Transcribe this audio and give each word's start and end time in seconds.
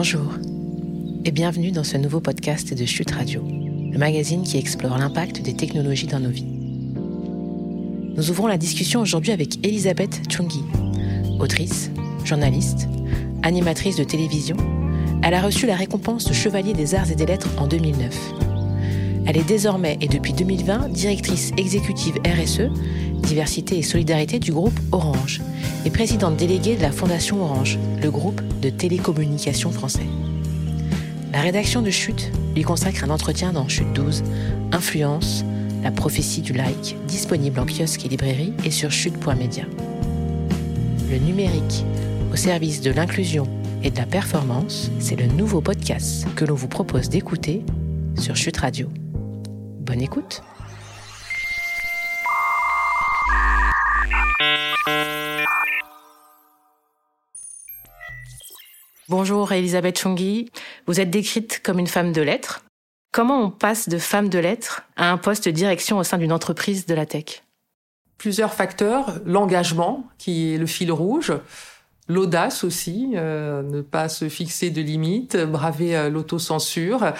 Bonjour 0.00 0.32
et 1.24 1.32
bienvenue 1.32 1.72
dans 1.72 1.82
ce 1.82 1.96
nouveau 1.96 2.20
podcast 2.20 2.72
de 2.72 2.84
Chute 2.84 3.10
Radio, 3.10 3.42
le 3.42 3.98
magazine 3.98 4.44
qui 4.44 4.56
explore 4.56 4.96
l'impact 4.96 5.42
des 5.42 5.56
technologies 5.56 6.06
dans 6.06 6.20
nos 6.20 6.30
vies. 6.30 6.46
Nous 8.14 8.30
ouvrons 8.30 8.46
la 8.46 8.58
discussion 8.58 9.00
aujourd'hui 9.00 9.32
avec 9.32 9.58
Elisabeth 9.66 10.20
Chungi, 10.30 10.62
autrice, 11.40 11.90
journaliste, 12.24 12.86
animatrice 13.42 13.96
de 13.96 14.04
télévision. 14.04 14.56
Elle 15.24 15.34
a 15.34 15.42
reçu 15.42 15.66
la 15.66 15.74
récompense 15.74 16.26
de 16.26 16.32
Chevalier 16.32 16.74
des 16.74 16.94
Arts 16.94 17.10
et 17.10 17.16
des 17.16 17.26
Lettres 17.26 17.50
en 17.58 17.66
2009. 17.66 18.14
Elle 19.26 19.36
est 19.36 19.48
désormais 19.48 19.98
et 20.00 20.06
depuis 20.06 20.32
2020 20.32 20.90
directrice 20.90 21.50
exécutive 21.56 22.14
RSE, 22.24 22.70
diversité 23.18 23.78
et 23.78 23.82
solidarité 23.82 24.38
du 24.38 24.52
groupe 24.52 24.78
Orange 24.92 25.40
et 25.84 25.90
présidente 25.90 26.36
déléguée 26.36 26.76
de 26.76 26.82
la 26.82 26.92
Fondation 26.92 27.42
Orange, 27.42 27.78
le 28.02 28.10
groupe 28.10 28.40
de 28.60 28.70
télécommunications 28.70 29.70
français. 29.70 30.06
La 31.32 31.40
rédaction 31.40 31.82
de 31.82 31.90
Chute 31.90 32.32
lui 32.54 32.62
consacre 32.62 33.04
un 33.04 33.10
entretien 33.10 33.52
dans 33.52 33.68
Chute 33.68 33.92
12, 33.92 34.24
Influence, 34.72 35.44
la 35.82 35.90
prophétie 35.90 36.40
du 36.40 36.52
like, 36.52 36.96
disponible 37.06 37.60
en 37.60 37.66
kiosque 37.66 38.04
et 38.04 38.08
librairie 38.08 38.52
et 38.64 38.70
sur 38.70 38.90
chute.media. 38.90 39.64
Le 41.10 41.18
numérique 41.18 41.84
au 42.32 42.36
service 42.36 42.80
de 42.80 42.90
l'inclusion 42.90 43.46
et 43.82 43.90
de 43.90 43.96
la 43.96 44.06
performance, 44.06 44.90
c'est 44.98 45.16
le 45.16 45.26
nouveau 45.26 45.60
podcast 45.60 46.26
que 46.34 46.44
l'on 46.44 46.54
vous 46.54 46.68
propose 46.68 47.08
d'écouter 47.08 47.62
sur 48.18 48.36
Chute 48.36 48.56
Radio. 48.56 48.88
Bonne 49.80 50.02
écoute 50.02 50.42
Bonjour 59.08 59.52
Elisabeth 59.52 59.98
Chongi, 59.98 60.50
vous 60.86 61.00
êtes 61.00 61.10
décrite 61.10 61.60
comme 61.62 61.78
une 61.78 61.86
femme 61.86 62.12
de 62.12 62.22
lettres. 62.22 62.64
Comment 63.10 63.42
on 63.42 63.50
passe 63.50 63.88
de 63.88 63.98
femme 63.98 64.28
de 64.28 64.38
lettres 64.38 64.82
à 64.96 65.10
un 65.10 65.16
poste 65.16 65.46
de 65.46 65.50
direction 65.50 65.98
au 65.98 66.04
sein 66.04 66.18
d'une 66.18 66.32
entreprise 66.32 66.86
de 66.86 66.94
la 66.94 67.06
tech? 67.06 67.42
Plusieurs 68.18 68.52
facteurs, 68.52 69.18
l'engagement 69.24 70.04
qui 70.18 70.54
est 70.54 70.58
le 70.58 70.66
fil 70.66 70.92
rouge, 70.92 71.32
l'audace 72.06 72.64
aussi, 72.64 73.12
euh, 73.14 73.62
ne 73.62 73.80
pas 73.80 74.08
se 74.08 74.28
fixer 74.28 74.70
de 74.70 74.82
limites, 74.82 75.36
braver 75.36 75.96
euh, 75.96 76.10
l'autocensure, 76.10 77.12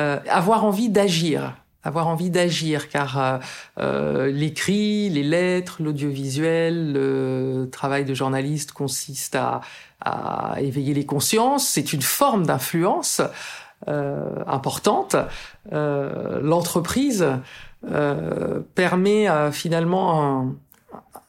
euh, 0.00 0.18
avoir 0.28 0.64
envie 0.64 0.88
d'agir 0.88 1.54
avoir 1.86 2.06
envie 2.08 2.30
d'agir, 2.30 2.88
car 2.88 3.40
euh, 3.78 4.30
l'écrit, 4.30 5.08
les 5.08 5.22
lettres, 5.22 5.76
l'audiovisuel, 5.80 6.92
le 6.92 7.68
travail 7.70 8.04
de 8.04 8.14
journaliste 8.14 8.72
consiste 8.72 9.36
à, 9.36 9.60
à 10.00 10.60
éveiller 10.60 10.94
les 10.94 11.06
consciences. 11.06 11.68
C'est 11.68 11.92
une 11.92 12.02
forme 12.02 12.44
d'influence 12.46 13.22
euh, 13.88 14.42
importante. 14.46 15.16
Euh, 15.72 16.40
L'entreprise 16.42 17.26
euh, 17.90 18.60
permet 18.74 19.28
euh, 19.28 19.52
finalement 19.52 20.06
un, 20.24 20.54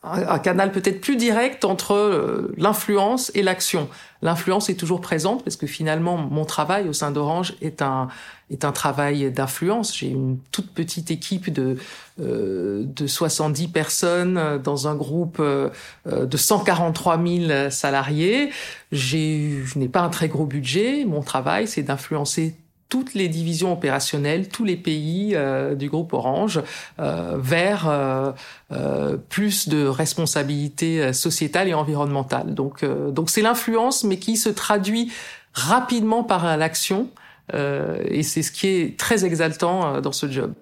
un 0.03 0.39
canal 0.39 0.71
peut-être 0.71 1.01
plus 1.01 1.17
direct 1.17 1.65
entre 1.65 1.93
euh, 1.93 2.53
l'influence 2.57 3.31
et 3.35 3.43
l'action. 3.43 3.89
L'influence 4.21 4.69
est 4.69 4.75
toujours 4.75 5.01
présente 5.01 5.43
parce 5.43 5.57
que 5.57 5.67
finalement 5.67 6.17
mon 6.17 6.45
travail 6.45 6.87
au 6.87 6.93
sein 6.93 7.11
d'Orange 7.11 7.55
est 7.61 7.81
un 7.81 8.07
est 8.49 8.65
un 8.65 8.71
travail 8.71 9.31
d'influence. 9.31 9.95
J'ai 9.97 10.07
une 10.07 10.39
toute 10.51 10.71
petite 10.71 11.11
équipe 11.11 11.51
de 11.51 11.77
euh, 12.19 12.83
de 12.85 13.07
70 13.07 13.67
personnes 13.67 14.59
dans 14.63 14.87
un 14.87 14.95
groupe 14.95 15.37
euh, 15.39 15.69
de 16.05 16.37
143 16.37 17.21
000 17.23 17.69
salariés. 17.69 18.51
J'ai 18.91 19.61
je 19.65 19.79
n'ai 19.79 19.89
pas 19.89 20.01
un 20.01 20.09
très 20.09 20.27
gros 20.27 20.45
budget. 20.45 21.05
Mon 21.05 21.21
travail 21.21 21.67
c'est 21.67 21.83
d'influencer 21.83 22.55
toutes 22.89 23.13
les 23.13 23.27
divisions 23.27 23.73
opérationnelles, 23.73 24.47
tous 24.47 24.63
les 24.63 24.77
pays 24.77 25.33
euh, 25.35 25.75
du 25.75 25.89
groupe 25.89 26.13
Orange 26.13 26.61
euh, 26.99 27.37
vers 27.37 27.87
euh, 27.89 28.31
euh 28.71 29.17
plus 29.29 29.67
de 29.67 29.85
responsabilité 29.85 31.11
sociétale 31.13 31.67
et 31.67 31.73
environnementale. 31.73 32.53
Donc, 32.53 32.83
euh, 32.83 33.11
donc 33.11 33.29
c'est 33.29 33.41
l'influence, 33.41 34.03
mais 34.03 34.17
qui 34.17 34.37
se 34.37 34.49
traduit 34.49 35.11
rapidement 35.53 36.23
par 36.23 36.57
l'action, 36.57 37.09
et 37.53 38.23
c'est 38.23 38.41
ce 38.41 38.51
qui 38.51 38.67
est 38.67 38.99
très 38.99 39.25
exaltant 39.25 40.01
dans 40.01 40.11
ce 40.11 40.29
job. 40.29 40.53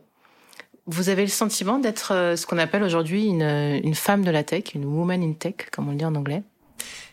Vous 0.88 1.10
avez 1.10 1.24
le 1.24 1.30
sentiment 1.30 1.80
d'être 1.80 2.36
ce 2.38 2.46
qu'on 2.46 2.60
appelle 2.60 2.84
aujourd'hui 2.84 3.26
une, 3.26 3.42
une 3.42 3.96
femme 3.96 4.24
de 4.24 4.32
la 4.32 4.44
tech, 4.44 4.76
une 4.76 4.86
woman 4.86 5.24
in 5.24 5.34
tech, 5.34 5.56
comme 5.72 5.88
on 5.88 5.92
le 5.92 5.98
dit 5.98 6.06
en 6.06 6.16
anglais? 6.16 6.44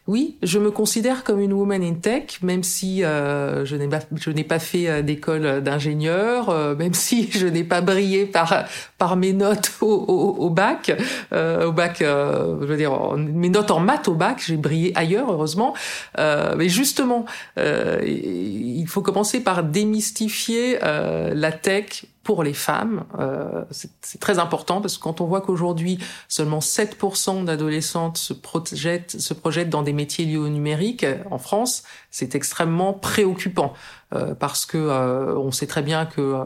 Oui, 0.09 0.37
je 0.43 0.59
me 0.59 0.73
considère 0.73 1.23
comme 1.23 1.39
une 1.39 1.53
woman 1.53 1.81
in 1.81 1.95
tech, 1.95 2.43
même 2.43 2.65
si 2.65 3.05
euh, 3.05 3.65
je 3.65 3.77
n'ai 3.77 3.87
pas, 3.87 4.01
pas 4.49 4.59
fait 4.59 4.89
euh, 4.89 5.01
d'école 5.01 5.61
d'ingénieur, 5.63 6.51
euh, 6.51 6.75
même 6.75 6.93
si 6.93 7.31
je 7.33 7.47
n'ai 7.47 7.63
pas 7.63 7.81
brillé 7.81 8.27
par 8.27 8.65
par 8.99 9.17
mes 9.17 9.33
notes 9.33 9.71
au, 9.81 9.87
au, 9.87 10.45
au 10.45 10.51
bac, 10.51 10.93
euh, 11.33 11.67
au 11.67 11.73
bac, 11.73 12.03
euh, 12.03 12.57
je 12.63 12.67
veux 12.67 12.77
dire 12.77 13.17
mes 13.17 13.49
notes 13.49 13.71
en 13.71 13.79
maths 13.79 14.09
au 14.09 14.15
bac, 14.15 14.43
j'ai 14.45 14.57
brillé 14.57 14.93
ailleurs 14.97 15.31
heureusement. 15.31 15.73
mais 16.19 16.69
justement, 16.69 17.25
il 17.57 18.87
faut 18.89 19.03
commencer 19.03 19.41
par 19.41 19.63
démystifier 19.63 20.79
la 20.81 21.53
tech 21.53 22.07
pour 22.23 22.43
les 22.43 22.55
femmes. 22.55 23.05
Euh, 23.19 23.65
c'est 23.71 24.21
très 24.21 24.39
important 24.39 24.81
parce 24.81 24.99
que 24.99 25.03
quand 25.03 25.21
on 25.21 25.27
voit 25.27 25.41
qu'aujourd'hui 25.41 25.99
seulement 26.29 26.61
7% 26.61 27.45
d'adolescentes 27.45 28.19
se 28.19 28.33
projettent, 28.33 29.21
se 29.21 29.35
projettent 29.35 29.71
dans 29.71 29.83
des 29.83 29.93
métiers 29.93 30.25
liés 30.25 30.37
au 30.37 30.49
numérique 30.49 31.05
en 31.31 31.39
France, 31.39 31.83
c'est 32.11 32.35
extrêmement 32.35 32.93
préoccupant. 32.93 33.75
Euh, 34.15 34.35
parce 34.35 34.67
que 34.67 34.79
euh, 34.79 35.37
on 35.37 35.51
sait 35.53 35.67
très 35.67 35.83
bien 35.83 36.07
que 36.07 36.37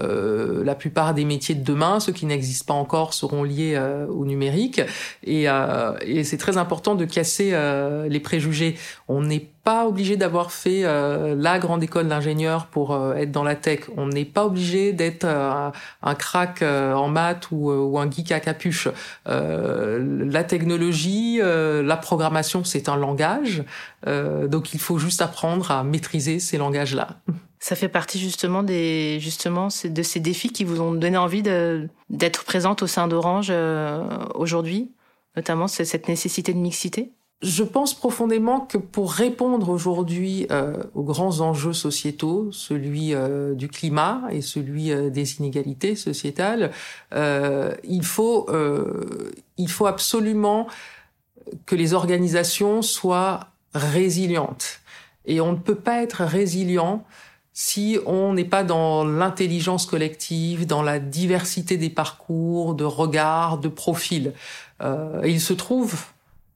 euh, 0.00 0.64
la 0.64 0.74
plupart 0.74 1.14
des 1.14 1.24
métiers 1.24 1.54
de 1.54 1.64
demain, 1.64 2.00
ceux 2.00 2.12
qui 2.12 2.26
n'existent 2.26 2.74
pas 2.74 2.78
encore, 2.78 3.14
seront 3.14 3.44
liés 3.44 3.80
au 4.08 4.24
numérique. 4.24 4.80
Et, 5.24 5.46
et 6.02 6.24
c'est 6.24 6.36
très 6.36 6.56
important 6.56 6.94
de 6.94 7.04
casser 7.04 7.54
les 8.08 8.20
préjugés. 8.20 8.76
On 9.08 9.20
n'est 9.22 9.46
pas 9.64 9.86
obligé 9.86 10.16
d'avoir 10.16 10.52
fait 10.52 10.82
la 10.82 11.58
grande 11.58 11.82
école 11.82 12.08
d'ingénieur 12.08 12.66
pour 12.66 12.96
être 13.16 13.30
dans 13.30 13.44
la 13.44 13.54
tech. 13.54 13.80
On 13.96 14.06
n'est 14.06 14.24
pas 14.24 14.44
obligé 14.44 14.92
d'être 14.92 15.24
un 15.24 16.14
crack 16.14 16.62
en 16.62 17.08
maths 17.08 17.50
ou, 17.50 17.70
ou, 17.70 17.98
un 17.98 18.10
geek 18.10 18.32
à 18.32 18.40
capuche. 18.40 18.88
la 19.26 20.44
technologie, 20.44 21.40
la 21.42 21.96
programmation, 21.96 22.64
c'est 22.64 22.88
un 22.88 22.96
langage. 22.96 23.64
donc 24.06 24.74
il 24.74 24.80
faut 24.80 24.98
juste 24.98 25.22
apprendre 25.22 25.70
à 25.70 25.84
maîtriser 25.84 26.38
ces 26.38 26.58
langages-là. 26.58 27.11
Ça 27.62 27.76
fait 27.76 27.88
partie 27.88 28.18
justement 28.18 28.64
des 28.64 29.20
justement 29.20 29.68
de 29.84 30.02
ces 30.02 30.18
défis 30.18 30.50
qui 30.50 30.64
vous 30.64 30.80
ont 30.80 30.92
donné 30.92 31.16
envie 31.16 31.42
d'être 32.10 32.44
présente 32.44 32.82
au 32.82 32.88
sein 32.88 33.06
d'Orange 33.06 33.48
euh, 33.50 34.04
aujourd'hui, 34.34 34.90
notamment 35.36 35.68
cette 35.68 36.08
nécessité 36.08 36.52
de 36.54 36.58
mixité? 36.58 37.12
Je 37.40 37.62
pense 37.62 37.94
profondément 37.94 38.60
que 38.60 38.78
pour 38.78 39.12
répondre 39.12 39.68
aujourd'hui 39.68 40.46
euh, 40.50 40.74
aux 40.94 41.04
grands 41.04 41.40
enjeux 41.40 41.72
sociétaux, 41.72 42.50
celui 42.50 43.14
euh, 43.14 43.54
du 43.54 43.68
climat 43.68 44.22
et 44.30 44.40
celui 44.40 44.90
des 45.10 45.36
inégalités 45.36 45.94
sociétales, 45.94 46.72
il 47.12 48.04
faut 48.04 48.48
il 49.56 49.68
faut 49.68 49.86
absolument 49.86 50.66
que 51.66 51.76
les 51.76 51.94
organisations 51.94 52.82
soient 52.82 53.52
résilientes 53.72 54.81
et 55.26 55.40
on 55.40 55.52
ne 55.52 55.56
peut 55.58 55.76
pas 55.76 56.02
être 56.02 56.24
résilient 56.24 57.04
si 57.54 57.98
on 58.06 58.32
n'est 58.32 58.46
pas 58.46 58.64
dans 58.64 59.04
l'intelligence 59.04 59.86
collective, 59.86 60.66
dans 60.66 60.82
la 60.82 60.98
diversité 60.98 61.76
des 61.76 61.90
parcours, 61.90 62.74
de 62.74 62.84
regards, 62.84 63.58
de 63.58 63.68
profils. 63.68 64.32
Euh, 64.82 65.22
et 65.22 65.30
il 65.30 65.40
se 65.40 65.52
trouve 65.52 66.00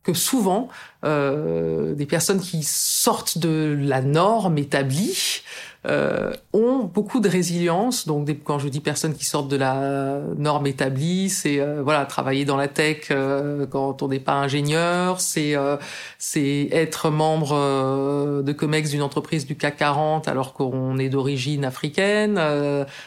que 0.03 0.15
souvent, 0.15 0.69
euh, 1.05 1.95
des 1.95 2.07
personnes 2.07 2.41
qui 2.41 2.63
sortent 2.63 3.39
de 3.39 3.77
la 3.79 4.01
norme 4.01 4.57
établie 4.57 5.43
euh, 5.87 6.33
ont 6.53 6.85
beaucoup 6.85 7.21
de 7.21 7.29
résilience. 7.29 8.07
Donc, 8.07 8.29
quand 8.45 8.59
je 8.59 8.69
dis 8.69 8.81
personnes 8.81 9.15
qui 9.15 9.25
sortent 9.25 9.49
de 9.49 9.57
la 9.57 10.21
norme 10.37 10.67
établie, 10.67 11.31
c'est 11.31 11.61
euh, 11.61 11.83
voilà 11.83 12.05
travailler 12.07 12.45
dans 12.45 12.57
la 12.57 12.69
tech 12.69 13.09
euh, 13.11 13.67
quand 13.67 14.03
on 14.03 14.09
n'est 14.09 14.21
pas 14.21 14.35
ingénieur, 14.35 15.21
c'est 15.21 15.57
euh, 15.57 15.77
c'est 16.19 16.69
être 16.73 17.11
membre 17.11 17.53
euh, 17.53 18.43
de 18.43 18.53
Comex 18.53 18.91
d'une 18.91 19.03
entreprise 19.03 19.47
du 19.47 19.57
CAC 19.57 19.77
40 19.77 20.29
alors 20.29 20.53
qu'on 20.53 20.99
est 20.99 21.09
d'origine 21.09 21.65
africaine. 21.65 22.41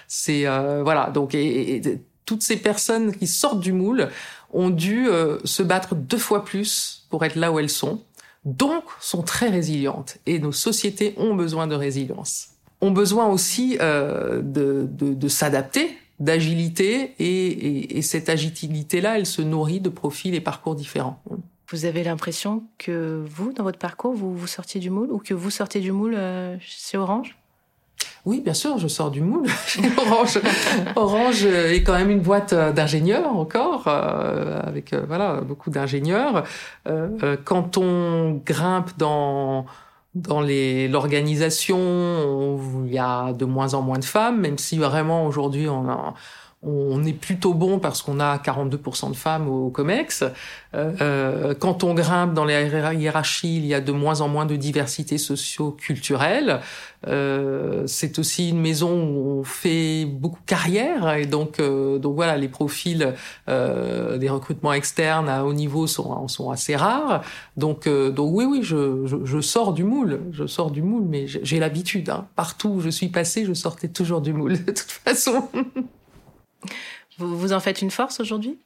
c'est 0.07 0.45
voilà 0.45 1.09
donc 1.13 1.33
et, 1.35 1.75
et, 1.75 1.81
toutes 2.25 2.43
ces 2.43 2.57
personnes 2.57 3.15
qui 3.15 3.25
sortent 3.25 3.59
du 3.59 3.73
moule 3.73 4.09
ont 4.53 4.69
dû 4.69 5.07
se 5.43 5.63
battre 5.63 5.95
deux 5.95 6.17
fois 6.17 6.45
plus 6.45 7.07
pour 7.09 7.25
être 7.25 7.35
là 7.35 7.51
où 7.51 7.59
elles 7.59 7.69
sont 7.69 8.03
donc 8.45 8.83
sont 8.99 9.23
très 9.23 9.49
résilientes 9.49 10.17
et 10.25 10.39
nos 10.39 10.51
sociétés 10.51 11.13
ont 11.17 11.35
besoin 11.35 11.67
de 11.67 11.75
résilience 11.75 12.49
ont 12.81 12.91
besoin 12.91 13.27
aussi 13.27 13.77
euh, 13.81 14.41
de, 14.41 14.87
de, 14.89 15.13
de 15.13 15.27
s'adapter, 15.27 15.97
d'agilité, 16.19 17.13
et, 17.19 17.47
et, 17.47 17.97
et, 17.97 18.01
cette 18.01 18.29
agilité-là, 18.29 19.17
elle 19.17 19.25
se 19.25 19.41
nourrit 19.41 19.79
de 19.79 19.89
profils 19.89 20.33
et 20.33 20.41
parcours 20.41 20.75
différents. 20.75 21.21
Vous 21.69 21.85
avez 21.85 22.03
l'impression 22.03 22.63
que 22.77 23.23
vous, 23.27 23.53
dans 23.53 23.63
votre 23.63 23.79
parcours, 23.79 24.13
vous, 24.13 24.35
vous 24.35 24.47
sortiez 24.47 24.79
du 24.79 24.89
moule 24.89 25.11
ou 25.11 25.19
que 25.19 25.33
vous 25.33 25.49
sortez 25.49 25.79
du 25.79 25.91
moule 25.91 26.17
chez 26.59 26.97
Orange? 26.97 27.37
Oui, 28.25 28.41
bien 28.41 28.53
sûr, 28.53 28.77
je 28.77 28.87
sors 28.87 29.11
du 29.11 29.21
moule 29.21 29.47
chez 29.67 29.81
Orange. 29.97 30.39
Orange 30.95 31.45
est 31.45 31.83
quand 31.83 31.93
même 31.93 32.09
une 32.09 32.21
boîte 32.21 32.53
d'ingénieurs 32.53 33.35
encore, 33.35 33.87
avec 33.87 34.93
voilà 34.93 35.41
beaucoup 35.41 35.69
d'ingénieurs. 35.69 36.43
quand 37.45 37.77
on 37.77 38.41
grimpe 38.45 38.97
dans 38.97 39.65
dans 40.15 40.41
l'organisation, 40.41 42.59
il 42.85 42.93
y 42.93 42.97
a 42.97 43.33
de 43.33 43.45
moins 43.45 43.73
en 43.73 43.81
moins 43.81 43.99
de 43.99 44.05
femmes, 44.05 44.41
même 44.41 44.57
si 44.57 44.77
vraiment 44.77 45.25
aujourd'hui 45.25 45.69
on 45.69 45.89
a 45.89 46.13
on 46.61 47.05
est 47.05 47.13
plutôt 47.13 47.53
bon 47.53 47.79
parce 47.79 48.01
qu'on 48.01 48.19
a 48.19 48.37
42% 48.37 49.11
de 49.11 49.15
femmes 49.15 49.47
au 49.47 49.69
COMEX. 49.69 50.23
Euh, 50.73 50.91
euh, 51.01 51.53
quand 51.57 51.85
on 51.85 51.93
grimpe 51.93 52.33
dans 52.33 52.43
les 52.43 52.69
hiérarchies, 52.97 53.57
il 53.57 53.65
y 53.65 53.73
a 53.73 53.79
de 53.79 53.91
moins 53.93 54.19
en 54.19 54.27
moins 54.27 54.45
de 54.45 54.57
diversité 54.57 55.17
socio-culturelle. 55.17 56.59
Euh, 57.07 57.83
c'est 57.87 58.19
aussi 58.19 58.49
une 58.49 58.59
maison 58.59 58.91
où 58.91 59.39
on 59.39 59.43
fait 59.45 60.03
beaucoup 60.05 60.41
carrière 60.45 61.13
et 61.13 61.25
donc 61.25 61.61
euh, 61.61 61.97
donc 61.97 62.15
voilà 62.15 62.35
les 62.35 62.49
profils 62.49 63.13
euh, 63.47 64.17
des 64.17 64.27
recrutements 64.27 64.73
externes 64.73 65.29
à 65.29 65.45
haut 65.45 65.53
niveau 65.53 65.87
sont 65.87 66.27
sont 66.27 66.49
assez 66.49 66.75
rares. 66.75 67.23
Donc 67.55 67.87
donc 67.87 68.35
oui 68.35 68.43
oui 68.43 68.59
je, 68.63 69.05
je, 69.05 69.15
je 69.23 69.39
sors 69.39 69.73
du 69.73 69.85
moule, 69.85 70.19
je 70.33 70.45
sors 70.45 70.71
du 70.71 70.81
moule, 70.81 71.05
mais 71.07 71.25
j'ai 71.27 71.59
l'habitude. 71.59 72.09
Hein. 72.09 72.27
Partout 72.35 72.69
où 72.69 72.81
je 72.81 72.89
suis 72.89 73.07
passé, 73.07 73.45
je 73.45 73.53
sortais 73.53 73.87
toujours 73.87 74.19
du 74.19 74.33
moule 74.33 74.53
de 74.65 74.71
toute 74.71 74.91
façon. 74.91 75.47
Vous, 77.17 77.37
vous 77.37 77.53
en 77.53 77.59
faites 77.59 77.81
une 77.81 77.91
force 77.91 78.19
aujourd'hui? 78.19 78.57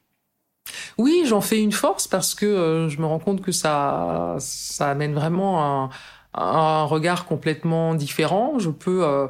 Oui, 0.97 1.23
j'en 1.25 1.41
fais 1.41 1.61
une 1.61 1.71
force 1.71 2.07
parce 2.07 2.35
que 2.35 2.45
euh, 2.45 2.89
je 2.89 2.99
me 2.99 3.05
rends 3.05 3.19
compte 3.19 3.41
que 3.41 3.51
ça, 3.51 4.35
ça 4.39 4.89
amène 4.89 5.13
vraiment 5.13 5.83
un, 5.83 5.89
un 6.33 6.83
regard 6.85 7.25
complètement 7.25 7.95
différent. 7.95 8.59
Je 8.59 8.69
peux, 8.69 9.03
euh, 9.03 9.27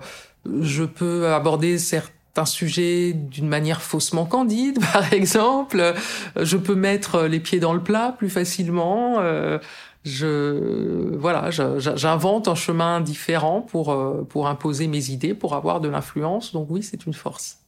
je 0.61 0.83
peux 0.83 1.27
aborder 1.27 1.77
certains 1.77 2.45
sujets 2.45 3.13
d'une 3.13 3.47
manière 3.47 3.81
faussement 3.81 4.25
candide, 4.25 4.79
par 4.93 5.13
exemple. 5.13 5.93
Je 6.39 6.57
peux 6.57 6.75
mettre 6.75 7.23
les 7.23 7.39
pieds 7.39 7.59
dans 7.59 7.73
le 7.73 7.81
plat 7.81 8.13
plus 8.17 8.29
facilement. 8.29 9.19
Euh, 9.19 9.59
je 10.03 11.15
voilà, 11.15 11.49
j'invente 11.49 12.49
un 12.49 12.55
chemin 12.55 12.99
différent 12.99 13.61
pour 13.61 13.97
pour 14.27 14.47
imposer 14.49 14.87
mes 14.87 15.11
idées, 15.11 15.33
pour 15.33 15.55
avoir 15.55 15.79
de 15.79 15.87
l'influence. 15.87 16.51
Donc 16.51 16.67
oui, 16.69 16.83
c'est 16.83 17.05
une 17.05 17.13
force. 17.13 17.62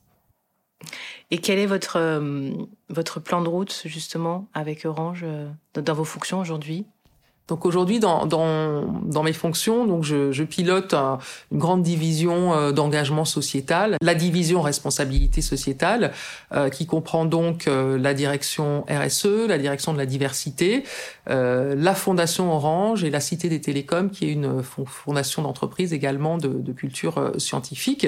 Et 1.31 1.39
quel 1.39 1.59
est 1.59 1.65
votre, 1.65 1.97
euh, 1.97 2.51
votre 2.89 3.19
plan 3.19 3.41
de 3.41 3.47
route 3.47 3.83
justement 3.85 4.47
avec 4.53 4.85
Orange 4.85 5.21
euh, 5.23 5.49
dans 5.73 5.93
vos 5.93 6.03
fonctions 6.03 6.39
aujourd'hui? 6.39 6.85
Donc 7.47 7.65
aujourd'hui, 7.65 7.99
dans, 7.99 8.25
dans, 8.25 8.81
dans, 9.03 9.21
mes 9.21 9.33
fonctions, 9.33 9.85
donc 9.85 10.03
je, 10.03 10.31
je 10.31 10.43
pilote 10.43 10.95
une 11.51 11.59
grande 11.59 11.83
division 11.83 12.55
euh, 12.55 12.71
d'engagement 12.71 13.23
sociétal, 13.23 13.97
la 14.01 14.15
division 14.15 14.61
responsabilité 14.61 15.41
sociétale, 15.41 16.11
euh, 16.53 16.69
qui 16.69 16.87
comprend 16.87 17.25
donc 17.25 17.67
euh, 17.67 17.99
la 17.99 18.15
direction 18.15 18.83
RSE, 18.89 19.47
la 19.47 19.59
direction 19.59 19.93
de 19.93 19.99
la 19.99 20.07
diversité, 20.07 20.83
la 21.27 21.95
fondation 21.95 22.53
Orange 22.53 23.03
et 23.03 23.09
la 23.09 23.19
Cité 23.19 23.49
des 23.49 23.59
Télécoms, 23.59 24.09
qui 24.09 24.25
est 24.25 24.31
une 24.31 24.61
fondation 24.63 25.41
d'entreprise 25.41 25.91
également 25.91 26.37
de, 26.37 26.49
de, 26.49 26.71
culture 26.71 27.31
scientifique. 27.39 28.07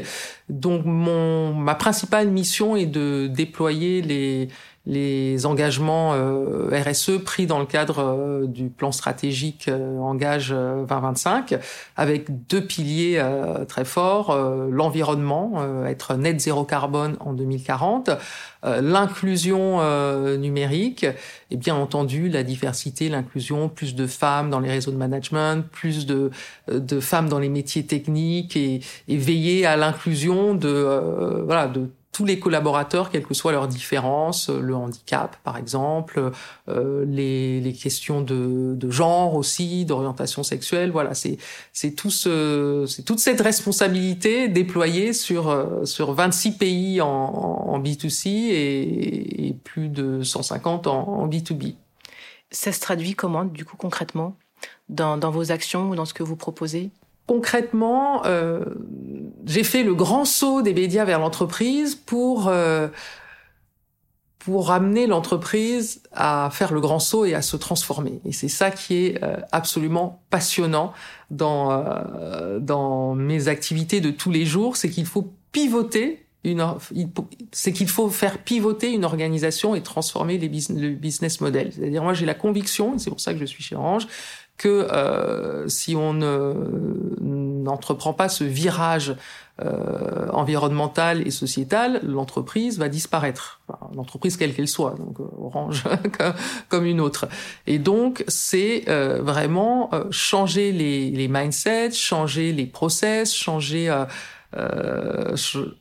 Donc 0.50 0.86
mon, 0.86 1.54
ma 1.54 1.74
principale 1.74 2.28
mission 2.30 2.76
est 2.76 2.86
de 2.86 3.28
déployer 3.28 4.02
les 4.04 4.50
les 4.88 5.46
engagements 5.46 6.14
euh, 6.14 6.70
RSE 6.72 7.22
pris 7.24 7.46
dans 7.46 7.60
le 7.60 7.66
cadre 7.66 8.00
euh, 8.00 8.48
du 8.48 8.70
plan 8.70 8.94
stratégique 8.94 9.68
euh, 9.68 10.00
Engage 10.00 10.50
2025, 10.52 11.60
avec 11.98 12.48
deux 12.48 12.66
piliers 12.66 13.22
très 13.68 13.84
forts 13.84 14.36
l'environnement, 14.72 15.86
être 15.86 16.16
net 16.16 16.40
zéro 16.40 16.64
carbone 16.64 17.18
en 17.20 17.34
2040, 17.34 18.12
l'inclusion 18.64 19.82
numérique, 20.38 21.06
et 21.52 21.58
bien 21.58 21.76
entendu 21.76 22.30
la 22.30 22.44
diversité, 22.44 23.10
l'inclusion, 23.10 23.68
plus 23.68 23.96
de 23.96 24.08
femmes 24.08 24.50
dans 24.50 24.60
les 24.60 24.70
réseaux 24.70 24.92
de 24.92 24.98
management, 24.98 25.68
plus 25.70 26.06
de, 26.06 26.32
de 26.72 27.00
femmes 27.00 27.28
dans 27.28 27.40
les 27.40 27.50
métiers 27.50 27.86
techniques 27.86 28.56
et, 28.56 28.80
et 29.08 29.18
veiller 29.18 29.66
à 29.66 29.76
l'inclusion 29.76 30.54
de 30.54 31.44
voilà 31.46 31.68
de 31.68 31.90
tous 32.18 32.26
les 32.26 32.40
collaborateurs, 32.40 33.12
quelles 33.12 33.28
que 33.28 33.36
soient 33.36 33.52
leurs 33.52 33.68
différences, 33.68 34.50
le 34.50 34.76
handicap 34.76 35.38
par 35.44 35.56
exemple, 35.56 36.32
euh, 36.68 37.06
les, 37.06 37.62
les, 37.62 37.74
questions 37.74 38.22
de, 38.22 38.74
de 38.74 38.90
genre 38.90 39.36
aussi, 39.36 39.86
d'orientation 39.86 40.42
sexuelle. 40.42 40.90
Voilà, 40.90 41.14
c'est 41.14 41.38
c'est 41.74 41.92
tout 41.92 42.10
ce, 42.10 42.86
c'est 42.88 43.04
toute 43.04 43.20
cette 43.20 43.40
responsabilité 43.40 44.48
déployée 44.48 45.14
sur 45.14 45.50
euh, 45.50 45.86
sur 45.86 46.12
26 46.14 46.54
pays 46.54 47.02
en, 47.02 47.08
en 47.08 47.80
B2C 47.80 48.30
et, 48.30 49.50
et, 49.50 49.54
plus 49.54 49.90
de 49.90 50.24
150 50.24 50.88
en, 50.88 51.08
en 51.08 51.28
B2B. 51.28 51.76
Ça 52.50 52.72
se 52.72 52.80
traduit 52.80 53.14
comment 53.14 53.46
du 53.46 53.64
coup 53.64 53.78
concrètement 53.78 54.36
dans, 54.90 55.18
dans 55.18 55.30
vos 55.30 55.52
actions 55.52 55.88
ou 55.88 55.96
dans 55.96 56.06
ce 56.06 56.16
que 56.16 56.24
vous 56.24 56.36
proposez? 56.36 56.90
Concrètement, 57.28 58.26
euh, 58.26 58.64
j'ai 59.46 59.64
fait 59.64 59.84
le 59.84 59.94
grand 59.94 60.26
saut 60.26 60.62
des 60.62 60.74
médias 60.74 61.06
vers 61.06 61.20
l'entreprise 61.20 61.96
pour 61.96 62.48
euh, 62.48 62.88
pour 64.40 64.72
amener 64.72 65.08
l'entreprise 65.08 66.02
à 66.14 66.50
faire 66.54 66.72
le 66.72 66.80
grand 66.80 67.00
saut 67.00 67.26
et 67.26 67.34
à 67.34 67.42
se 67.42 67.58
transformer. 67.58 68.22
Et 68.24 68.32
c'est 68.32 68.48
ça 68.48 68.72
qui 68.72 68.96
est 68.96 69.22
euh, 69.22 69.36
absolument 69.52 70.24
passionnant 70.30 70.94
dans 71.32 71.72
euh, 71.72 72.60
dans 72.60 73.14
mes 73.14 73.50
activités 73.50 74.00
de 74.00 74.10
tous 74.10 74.32
les 74.32 74.46
jours, 74.46 74.78
c'est 74.78 74.90
qu'il 74.90 75.06
faut 75.06 75.34
pivoter 75.52 76.26
une, 76.46 76.66
c'est 77.52 77.74
qu'il 77.74 77.90
faut 77.90 78.10
faire 78.10 78.38
pivoter 78.38 78.94
une 78.94 79.04
organisation 79.04 79.76
et 79.76 79.84
transformer 79.84 80.38
les 80.38 80.48
business, 80.48 80.82
le 80.82 80.92
business 80.92 81.42
model. 81.42 81.74
C'est-à-dire, 81.74 82.04
moi, 82.04 82.14
j'ai 82.14 82.26
la 82.26 82.34
conviction, 82.34 82.96
et 82.96 83.00
c'est 83.00 83.10
pour 83.10 83.20
ça 83.20 83.34
que 83.34 83.40
je 83.40 83.46
suis 83.46 83.64
chez 83.64 83.76
Orange, 83.76 84.08
que 84.58 84.68
euh, 84.92 85.68
si 85.68 85.96
on 85.96 86.14
n'entreprend 87.22 88.14
pas 88.14 88.30
ce 88.30 88.44
virage 88.44 89.16
euh, 89.60 90.30
environnemental 90.34 91.26
et 91.26 91.32
sociétal, 91.32 92.00
l'entreprise 92.04 92.78
va 92.78 92.90
disparaître. 92.90 93.60
Enfin, 93.68 93.90
l'entreprise 93.96 94.38
quelle 94.38 94.54
qu'elle 94.54 94.68
soit, 94.68 94.96
donc 95.00 95.20
euh, 95.20 95.24
Orange 95.42 95.84
comme 96.70 96.86
une 96.86 97.02
autre. 97.02 97.28
Et 97.66 97.80
donc 97.80 98.24
c'est 98.28 98.84
euh, 98.88 99.20
vraiment 99.22 99.90
euh, 99.94 100.04
changer 100.12 100.72
les, 100.72 101.10
les 101.10 101.28
mindsets, 101.28 101.92
changer 101.92 102.54
les 102.54 102.68
process, 102.68 103.34
changer 103.34 103.92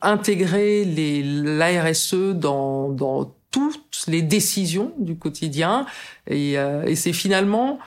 intégrer 0.01 0.83
les 0.83 1.23
l'ARSE 1.23 2.15
dans 2.33 2.89
dans 2.89 3.31
toutes 3.51 4.05
les 4.07 4.21
décisions 4.21 4.91
du 4.97 5.17
quotidien 5.17 5.85
et, 6.27 6.53
et 6.53 6.95
c'est 6.95 7.13
finalement 7.13 7.79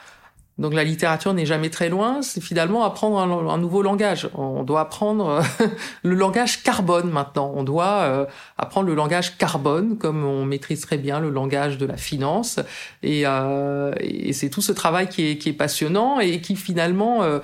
donc 0.58 0.74
la 0.74 0.84
littérature 0.84 1.32
n'est 1.32 1.46
jamais 1.46 1.70
très 1.70 1.88
loin, 1.88 2.20
c'est 2.20 2.42
finalement 2.42 2.84
apprendre 2.84 3.18
un, 3.18 3.58
nouveau 3.58 3.80
langage. 3.80 4.28
On 4.34 4.62
doit 4.62 4.82
apprendre 4.82 5.42
le 6.02 6.14
langage 6.14 6.62
carbone 6.62 7.10
maintenant. 7.10 7.50
On 7.56 7.64
doit 7.64 8.02
euh, 8.02 8.26
apprendre 8.58 8.86
le 8.86 8.94
langage 8.94 9.38
carbone 9.38 9.96
comme 9.96 10.22
on 10.22 10.44
maîtrise 10.44 10.82
très 10.82 10.98
bien 10.98 11.18
le 11.18 11.30
langage 11.30 11.78
de 11.78 11.86
la 11.86 11.96
finance. 11.96 12.60
Et, 13.02 13.22
euh, 13.24 13.92
et 14.00 14.34
c'est 14.34 14.50
tout 14.50 14.60
ce 14.60 14.72
travail 14.72 15.08
qui 15.08 15.30
est, 15.30 15.38
qui 15.38 15.48
est, 15.48 15.54
passionnant 15.54 16.20
et 16.20 16.42
qui 16.42 16.56
finalement... 16.56 17.22
Euh, 17.22 17.38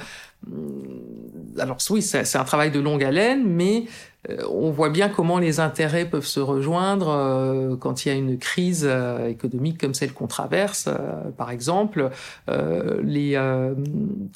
alors 1.59 1.79
oui, 1.91 2.03
c'est 2.03 2.37
un 2.37 2.45
travail 2.45 2.71
de 2.71 2.81
longue 2.81 3.03
haleine, 3.03 3.45
mais 3.47 3.85
euh, 3.85 4.16
on 4.49 4.71
voit 4.71 4.91
bien 4.91 5.09
comment 5.09 5.39
les 5.39 5.61
intérêts 5.61 6.05
peuvent 6.05 6.27
se 6.27 6.41
rejoindre 6.41 7.09
euh, 7.09 7.77
quand 7.77 8.05
il 8.05 8.09
y 8.09 8.13
a 8.13 8.15
une 8.15 8.39
crise 8.39 8.87
euh, 8.89 9.29
économique 9.29 9.79
comme 9.79 9.95
celle 9.95 10.13
qu'on 10.13 10.27
traverse. 10.27 10.89
par 11.37 11.51
exemple, 11.51 12.11
les, 13.03 13.39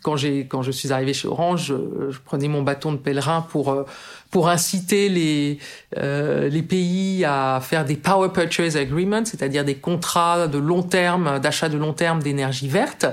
quand 0.02 0.16
j'ai 0.16 0.46
quand 0.46 0.62
je 0.62 0.70
suis 0.70 0.92
arrivé 0.92 1.12
chez 1.12 1.28
Orange, 1.28 1.74
je, 2.10 2.18
prenais 2.24 2.48
mon 2.48 2.62
bâton 2.62 2.92
de 2.92 2.98
pèlerin 2.98 3.42
pour 3.42 3.84
pour 4.30 4.48
inciter 4.48 5.08
les 5.08 5.58
les 5.96 6.62
pays 6.62 7.24
à 7.24 7.60
faire 7.62 7.84
des 7.84 7.96
power 7.96 8.28
purchase 8.32 8.76
agreements, 8.76 9.24
c'est-à-dire 9.24 9.64
des 9.64 9.76
contrats 9.76 10.46
de 10.48 10.58
long 10.58 10.82
terme 10.82 11.38
d'achat 11.40 11.68
de 11.68 11.78
long 11.78 11.92
terme 11.92 12.22
d'énergie 12.22 12.68
verte. 12.68 13.06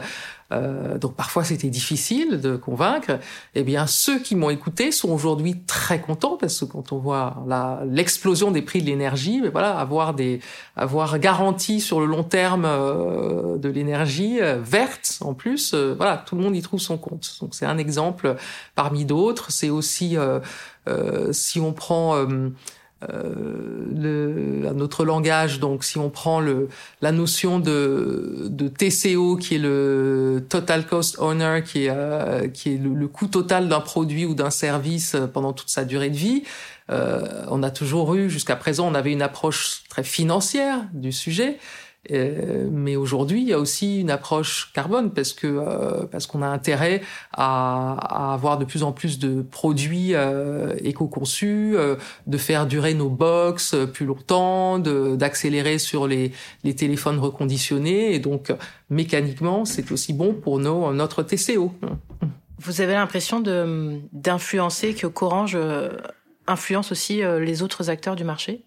Euh, 0.54 0.98
donc 0.98 1.16
parfois 1.16 1.44
c'était 1.44 1.70
difficile 1.70 2.40
de 2.40 2.56
convaincre. 2.56 3.20
Eh 3.56 3.64
bien, 3.64 3.86
ceux 3.86 4.20
qui 4.20 4.36
m'ont 4.36 4.50
écouté 4.50 4.92
sont 4.92 5.10
aujourd'hui 5.10 5.62
très 5.66 6.00
contents 6.00 6.38
parce 6.38 6.60
que 6.60 6.66
quand 6.66 6.92
on 6.92 7.00
voit 7.00 7.44
l'explosion 7.86 8.52
des 8.52 8.62
prix 8.62 8.82
de 8.82 8.86
l'énergie, 8.86 9.38
mais 9.38 9.48
ben 9.48 9.52
voilà, 9.52 9.78
avoir 9.78 10.14
des 10.14 10.40
avoir 10.76 11.20
garanti 11.20 11.82
sur 11.82 12.00
le 12.00 12.06
long 12.06 12.24
terme 12.24 12.66
euh, 12.66 13.58
de 13.58 13.70
l'énergie 13.70 14.40
euh, 14.42 14.60
verte 14.62 15.18
en 15.22 15.34
plus, 15.34 15.74
euh, 15.74 15.94
voilà, 15.98 16.18
tout 16.18 16.36
le 16.36 16.44
monde 16.44 16.56
y 16.56 16.62
trouve 16.62 16.80
son 16.80 16.98
compte. 16.98 17.38
Donc 17.42 17.54
c'est 17.54 17.66
un 17.66 17.78
exemple 17.78 18.36
parmi 18.76 19.06
d'autres. 19.06 19.52
C'est 19.52 19.70
aussi 19.70 20.18
si 21.32 21.60
on 21.60 21.74
prend 21.74 22.26
le, 23.02 24.64
un 24.70 24.80
autre 24.80 25.06
langage. 25.06 25.60
Donc, 25.60 25.84
si 25.84 25.98
on 25.98 26.10
prend 26.10 26.40
le, 26.40 26.70
la 27.02 27.12
notion 27.12 27.60
de, 27.60 28.48
de 28.50 28.68
TCO, 28.68 29.38
qui 29.38 29.56
est 29.56 29.60
le 29.60 30.46
Total 30.50 30.86
Cost 30.86 31.20
Owner, 31.20 31.62
qui 31.66 31.86
est, 31.86 32.52
qui 32.54 32.74
est 32.74 32.78
le, 32.78 33.08
coût 33.08 33.28
total 33.28 33.70
d'un 33.70 33.82
produit 33.82 34.26
ou 34.26 34.34
d'un 34.34 34.50
service 34.50 35.16
pendant 35.34 35.54
toute 35.54 35.70
sa 35.70 35.86
durée 35.86 36.10
de 36.10 36.18
vie, 36.18 36.44
on 36.90 37.64
a 37.64 37.70
toujours 37.70 38.16
eu, 38.16 38.30
jusqu'à 38.30 38.56
présent, 38.56 38.88
on 38.88 38.96
avait 38.96 39.12
une 39.12 39.22
approche 39.22 39.84
très 39.90 40.04
financière 40.04 40.80
du 40.94 41.12
sujet. 41.12 41.58
Euh, 42.12 42.68
mais 42.72 42.96
aujourd'hui, 42.96 43.42
il 43.42 43.48
y 43.48 43.54
a 43.54 43.60
aussi 43.60 44.02
une 44.02 44.10
approche 44.10 44.72
carbone 44.74 45.12
parce 45.12 45.34
que 45.34 45.48
euh, 45.48 46.06
parce 46.12 46.28
qu'on 46.28 46.42
a 46.42 46.48
intérêt 46.48 47.02
à, 47.34 48.30
à, 48.30 48.34
avoir 48.34 48.58
de 48.58 48.66
plus 48.66 48.84
en 48.84 48.92
plus 48.92 49.20
de 49.20 49.42
produits 49.42 50.14
euh, 50.14 50.76
éco-conçus, 50.84 51.74
euh, 51.76 51.96
de 52.28 52.38
faire 52.38 52.68
durer 52.68 52.94
nos 52.94 53.10
box 53.10 53.76
plus 53.94 54.06
longtemps, 54.06 54.80
d'accélérer 54.80 55.80
sur 55.80 56.08
les, 56.08 56.32
les 56.64 56.76
téléphones 56.76 57.20
reconditionnés 57.20 58.14
et 58.14 58.20
donc 58.20 58.54
mécaniquement, 58.90 59.66
c'est 59.66 59.92
aussi 59.92 60.14
bon 60.14 60.34
pour 60.34 60.60
nos, 60.60 60.94
notre 60.94 61.24
TCO. 61.24 61.74
Vous 62.60 62.82
avez 62.82 62.94
l'impression 62.94 63.40
de 63.40 64.00
d'influencer 64.14 64.94
que 64.94 65.08
Corange 65.08 65.58
influence 66.48 66.92
aussi 66.92 67.22
les 67.40 67.62
autres 67.62 67.90
acteurs 67.90 68.16
du 68.16 68.24
marché? 68.24 68.67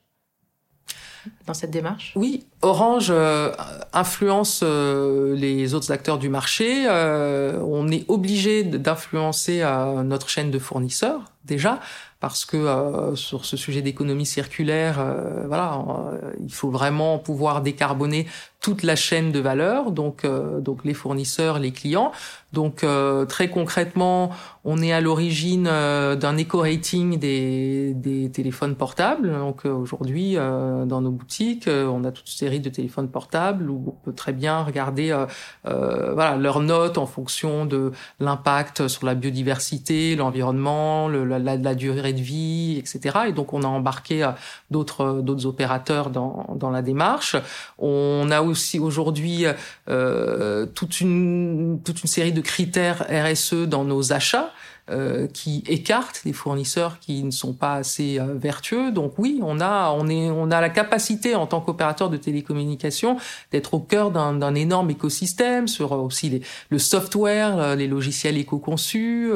Dans 1.46 1.54
cette 1.54 1.70
démarche? 1.70 2.12
Oui, 2.16 2.46
Orange 2.62 3.08
euh, 3.10 3.52
influence 3.92 4.60
euh, 4.62 5.34
les 5.34 5.74
autres 5.74 5.92
acteurs 5.92 6.18
du 6.18 6.28
marché. 6.28 6.86
Euh, 6.88 7.60
on 7.62 7.90
est 7.90 8.04
obligé 8.08 8.62
d'influencer 8.62 9.62
notre 10.04 10.28
chaîne 10.28 10.50
de 10.50 10.58
fournisseurs 10.58 11.22
déjà 11.44 11.80
parce 12.20 12.44
que 12.44 12.58
euh, 12.58 13.16
sur 13.16 13.46
ce 13.46 13.56
sujet 13.56 13.80
d'économie 13.80 14.26
circulaire, 14.26 14.98
euh, 15.00 15.44
voilà, 15.46 15.74
euh, 15.74 16.32
il 16.44 16.52
faut 16.52 16.70
vraiment 16.70 17.18
pouvoir 17.18 17.62
décarboner 17.62 18.26
toute 18.60 18.82
la 18.82 18.94
chaîne 18.94 19.32
de 19.32 19.40
valeur, 19.40 19.90
donc 19.90 20.26
donc 20.26 20.84
les 20.84 20.92
fournisseurs, 20.92 21.58
les 21.58 21.72
clients. 21.72 22.12
Donc 22.52 22.84
très 23.26 23.48
concrètement, 23.48 24.32
on 24.64 24.82
est 24.82 24.92
à 24.92 25.00
l'origine 25.00 25.64
d'un 25.64 26.36
éco-rating 26.36 27.18
des, 27.18 27.94
des 27.94 28.30
téléphones 28.30 28.74
portables. 28.74 29.32
Donc 29.32 29.64
aujourd'hui, 29.64 30.34
dans 30.34 31.00
nos 31.00 31.10
boutiques, 31.10 31.68
on 31.68 32.04
a 32.04 32.12
toute 32.12 32.26
une 32.26 32.36
série 32.36 32.60
de 32.60 32.68
téléphones 32.68 33.08
portables 33.08 33.70
où 33.70 33.82
on 33.86 34.04
peut 34.04 34.12
très 34.12 34.34
bien 34.34 34.62
regarder 34.62 35.16
voilà 35.64 36.36
leurs 36.36 36.60
notes 36.60 36.98
en 36.98 37.06
fonction 37.06 37.64
de 37.64 37.92
l'impact 38.18 38.88
sur 38.88 39.06
la 39.06 39.14
biodiversité, 39.14 40.16
l'environnement, 40.16 41.08
la, 41.08 41.38
la 41.38 41.74
durée 41.74 42.10
de 42.12 42.21
vie, 42.21 42.76
etc. 42.79 43.19
Et 43.29 43.33
donc 43.33 43.52
on 43.52 43.62
a 43.62 43.67
embarqué 43.67 44.23
euh, 44.23 44.31
d'autres 44.71 45.21
d'autres 45.23 45.47
opérateurs 45.47 46.11
dans, 46.11 46.47
dans 46.57 46.71
la 46.71 46.83
démarche. 46.83 47.37
On 47.79 48.31
a 48.31 48.43
aussi 48.43 48.79
aujourd'hui 48.79 49.45
euh, 49.88 50.67
toute 50.67 51.00
une 51.00 51.81
toute 51.85 52.02
une 52.02 52.09
série 52.09 52.33
de 52.33 52.40
critères 52.40 53.07
RSE 53.11 53.67
dans 53.67 53.85
nos 53.85 54.12
achats. 54.12 54.50
Euh, 54.90 55.28
qui 55.28 55.62
écartent 55.68 56.23
les 56.25 56.32
fournisseurs 56.32 56.99
qui 56.99 57.23
ne 57.23 57.30
sont 57.30 57.52
pas 57.52 57.75
assez 57.75 58.18
euh, 58.18 58.35
vertueux. 58.35 58.90
Donc 58.90 59.12
oui, 59.18 59.38
on 59.40 59.61
a, 59.61 59.92
on 59.92 60.09
est, 60.09 60.30
on 60.30 60.50
a 60.50 60.61
la 60.61 60.68
capacité 60.68 61.37
en 61.37 61.47
tant 61.47 61.61
qu'opérateur 61.61 62.11
de 62.11 62.16
télécommunications 62.16 63.16
d'être 63.52 63.75
au 63.75 63.78
cœur 63.78 64.11
d'un 64.11 64.54
énorme 64.56 64.90
écosystème 64.90 65.68
sur 65.68 65.92
aussi 65.92 66.30
les, 66.30 66.42
le 66.70 66.78
software, 66.80 67.76
les 67.76 67.87
logiciels 67.87 68.37
éco-conçus, 68.37 69.30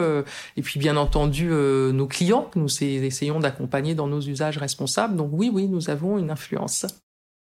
et 0.57 0.63
puis 0.63 0.81
bien 0.81 0.97
entendu 0.97 1.49
nos 1.49 2.07
clients 2.07 2.49
que 2.53 2.59
nous 2.59 2.83
essayons 2.83 3.39
d'accompagner 3.39 3.95
dans 3.95 4.09
nos 4.09 4.21
usages 4.21 4.59
responsables. 4.59 5.17
Donc 5.17 5.31
oui, 5.33 5.51
oui, 5.53 5.69
nous 5.69 5.89
avons 5.89 6.19
une 6.19 6.31
influence. 6.31 6.87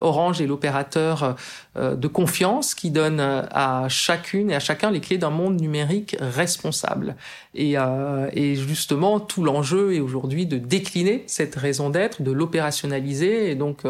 Orange 0.04 0.40
est 0.40 0.46
l'opérateur 0.46 1.36
euh, 1.76 1.96
de 1.96 2.08
confiance 2.08 2.74
qui 2.74 2.90
donne 2.90 3.20
euh, 3.20 3.42
à 3.50 3.88
chacune 3.88 4.50
et 4.50 4.54
à 4.54 4.60
chacun 4.60 4.90
les 4.90 5.00
clés 5.00 5.18
d'un 5.18 5.30
monde 5.30 5.60
numérique 5.60 6.16
responsable. 6.20 7.16
Et, 7.54 7.78
euh, 7.78 8.28
et 8.32 8.54
justement, 8.54 9.18
tout 9.18 9.42
l'enjeu 9.42 9.94
est 9.94 10.00
aujourd'hui 10.00 10.46
de 10.46 10.58
décliner 10.58 11.24
cette 11.26 11.54
raison 11.54 11.90
d'être, 11.90 12.22
de 12.22 12.30
l'opérationnaliser. 12.30 13.50
Et 13.50 13.54
donc, 13.54 13.82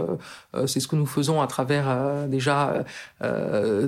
c'est 0.67 0.81
ce 0.81 0.89
que 0.89 0.97
nous 0.97 1.07
faisons 1.07 1.41
à 1.41 1.47
travers 1.47 2.27
déjà 2.29 2.85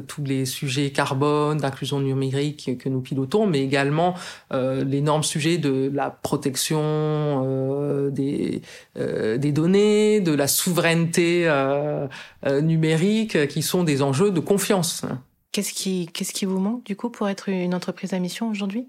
tous 0.07 0.25
les 0.25 0.47
sujets 0.47 0.91
carbone, 0.91 1.59
d'inclusion 1.59 2.01
numérique 2.01 2.79
que 2.79 2.89
nous 2.89 3.03
pilotons, 3.03 3.47
mais 3.47 3.61
également 3.61 4.15
l'énorme 4.51 5.23
sujet 5.23 5.59
de 5.59 5.91
la 5.93 6.09
protection 6.09 8.09
des, 8.11 8.63
des 8.97 9.53
données, 9.53 10.21
de 10.21 10.33
la 10.33 10.47
souveraineté 10.47 11.47
euh, 11.47 12.07
numériques 12.45 13.49
qui 13.49 13.63
sont 13.63 13.85
des 13.85 14.03
enjeux 14.03 14.31
de 14.31 14.41
confiance. 14.41 15.05
Qu'est-ce 15.53 15.73
qui, 15.73 16.09
qu'est-ce 16.13 16.33
qui 16.33 16.45
vous 16.45 16.59
manque 16.59 16.85
du 16.85 16.97
coup 16.97 17.11
pour 17.11 17.29
être 17.29 17.49
une 17.49 17.75
entreprise 17.75 18.13
à 18.13 18.19
mission 18.19 18.51
aujourd'hui? 18.51 18.89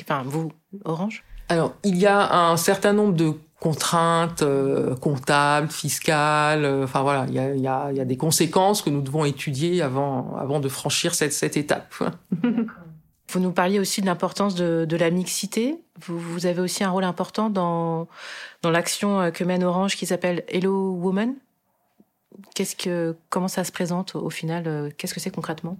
Enfin, 0.00 0.22
vous, 0.24 0.50
Orange? 0.84 1.24
Alors, 1.48 1.74
il 1.84 1.96
y 1.96 2.06
a 2.06 2.50
un 2.50 2.56
certain 2.56 2.92
nombre 2.92 3.14
de 3.14 3.34
contraintes 3.60 4.42
euh, 4.42 4.94
comptables, 4.96 5.68
fiscales. 5.68 6.64
Euh, 6.64 6.84
enfin 6.84 7.02
voilà, 7.02 7.26
il 7.28 7.34
y 7.34 7.38
a, 7.38 7.54
y, 7.54 7.66
a, 7.66 7.92
y 7.92 8.00
a, 8.00 8.04
des 8.04 8.16
conséquences 8.16 8.82
que 8.82 8.90
nous 8.90 9.02
devons 9.02 9.24
étudier 9.24 9.82
avant, 9.82 10.36
avant 10.36 10.60
de 10.60 10.68
franchir 10.68 11.14
cette, 11.14 11.32
cette 11.32 11.56
étape. 11.56 11.94
vous 13.28 13.40
nous 13.40 13.52
parliez 13.52 13.80
aussi 13.80 14.00
de 14.00 14.06
l'importance 14.06 14.54
de, 14.54 14.86
de, 14.88 14.96
la 14.96 15.10
mixité. 15.10 15.76
Vous, 16.00 16.18
vous, 16.18 16.46
avez 16.46 16.60
aussi 16.60 16.84
un 16.84 16.90
rôle 16.90 17.04
important 17.04 17.50
dans, 17.50 18.06
dans 18.62 18.70
l'action 18.70 19.30
que 19.32 19.42
mène 19.42 19.64
Orange 19.64 19.96
qui 19.96 20.06
s'appelle 20.06 20.44
Hello 20.48 20.92
Woman? 20.92 21.34
Qu'est-ce 22.54 22.76
que, 22.76 23.16
comment 23.30 23.48
ça 23.48 23.64
se 23.64 23.72
présente 23.72 24.14
au 24.14 24.30
final 24.30 24.66
euh, 24.66 24.90
Qu'est-ce 24.96 25.14
que 25.14 25.20
c'est 25.20 25.30
concrètement? 25.30 25.78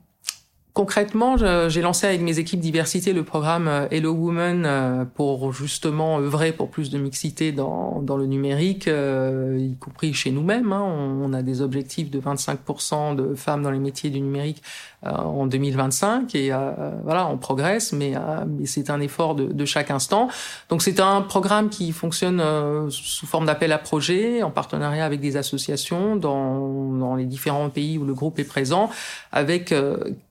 Concrètement, 0.79 1.37
j'ai 1.37 1.83
lancé 1.83 2.07
avec 2.07 2.21
mes 2.21 2.39
équipes 2.39 2.61
diversité 2.61 3.13
le 3.13 3.25
programme 3.25 3.67
euh, 3.67 3.89
Hello 3.91 4.13
Woman 4.13 4.63
euh, 4.65 5.05
pour 5.05 5.53
justement 5.53 6.21
œuvrer 6.21 6.53
pour 6.53 6.71
plus 6.71 6.89
de 6.89 6.99
mixité 6.99 7.51
dans, 7.51 8.01
dans 8.01 8.17
le 8.17 8.27
numérique, 8.27 8.87
y 8.87 9.77
compris 9.81 10.15
chez 10.15 10.31
nous-mêmes. 10.31 10.73
Hein. 10.73 10.85
On 11.21 11.33
a 11.33 11.43
des 11.43 11.63
objectifs 11.63 12.13
de 12.13 12.21
25% 12.21 13.17
de 13.17 13.35
femmes 13.35 13.65
dans 13.65 13.73
les 13.73 13.81
métiers 13.81 14.11
du 14.11 14.21
numérique 14.21 14.63
euh, 15.07 15.11
en 15.11 15.47
2025 15.47 16.35
et 16.35 16.53
euh, 16.53 16.73
voilà, 17.05 17.29
on 17.29 17.37
progresse, 17.37 17.93
euh, 17.95 18.45
mais 18.49 18.67
c'est 18.67 18.91
un 18.91 19.01
effort 19.01 19.37
de, 19.37 19.45
de, 19.45 19.65
chaque 19.65 19.93
instant. 19.93 20.27
Donc 20.71 20.83
c'est 20.83 20.99
un 20.99 21.23
programme 21.23 21.69
qui 21.69 21.93
fonctionne 21.93 22.43
sous 22.91 23.27
forme 23.27 23.47
d'appel 23.47 23.71
à 23.71 23.79
projet 23.79 24.43
en 24.43 24.51
partenariat 24.51 25.05
avec 25.05 25.21
des 25.21 25.37
associations 25.37 26.17
dans, 26.17 26.95
dans 26.99 27.15
les 27.15 27.27
différents 27.27 27.71
pays 27.71 27.97
où 27.97 28.05
le 28.05 28.13
groupe 28.13 28.41
est 28.41 28.45
présent, 28.45 28.91
avec 29.31 29.73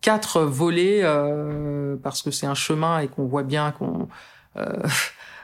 quatre 0.01 0.36
volets 0.45 1.03
parce 2.03 2.21
que 2.21 2.31
c'est 2.31 2.47
un 2.47 2.55
chemin 2.55 2.99
et 2.99 3.07
qu'on 3.07 3.25
voit 3.25 3.43
bien 3.43 3.71
qu'on 3.71 4.07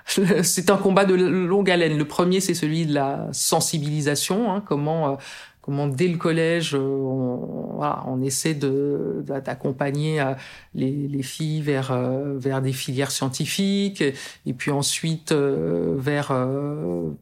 c'est 0.05 0.69
un 0.69 0.77
combat 0.77 1.05
de 1.05 1.13
longue 1.13 1.69
haleine. 1.69 1.97
Le 1.97 2.05
premier, 2.05 2.39
c'est 2.41 2.53
celui 2.53 2.85
de 2.85 2.93
la 2.93 3.27
sensibilisation, 3.31 4.51
hein, 4.51 4.63
comment 4.65 5.17
comment 5.63 5.87
dès 5.87 6.09
le 6.09 6.17
collège, 6.17 6.75
euh, 6.75 6.79
on, 6.79 7.77
voilà, 7.77 8.03
on 8.05 8.21
essaie 8.21 8.53
de 8.53 9.23
d'accompagner 9.25 10.19
euh, 10.19 10.33
les, 10.75 11.07
les, 11.07 11.23
filles 11.23 11.61
vers 11.61 11.91
euh, 11.91 12.37
vers 12.37 12.61
des 12.61 12.73
filières 12.73 13.11
scientifiques, 13.11 14.03
et 14.45 14.53
puis 14.53 14.71
ensuite 14.71 15.31
vers 15.31 16.33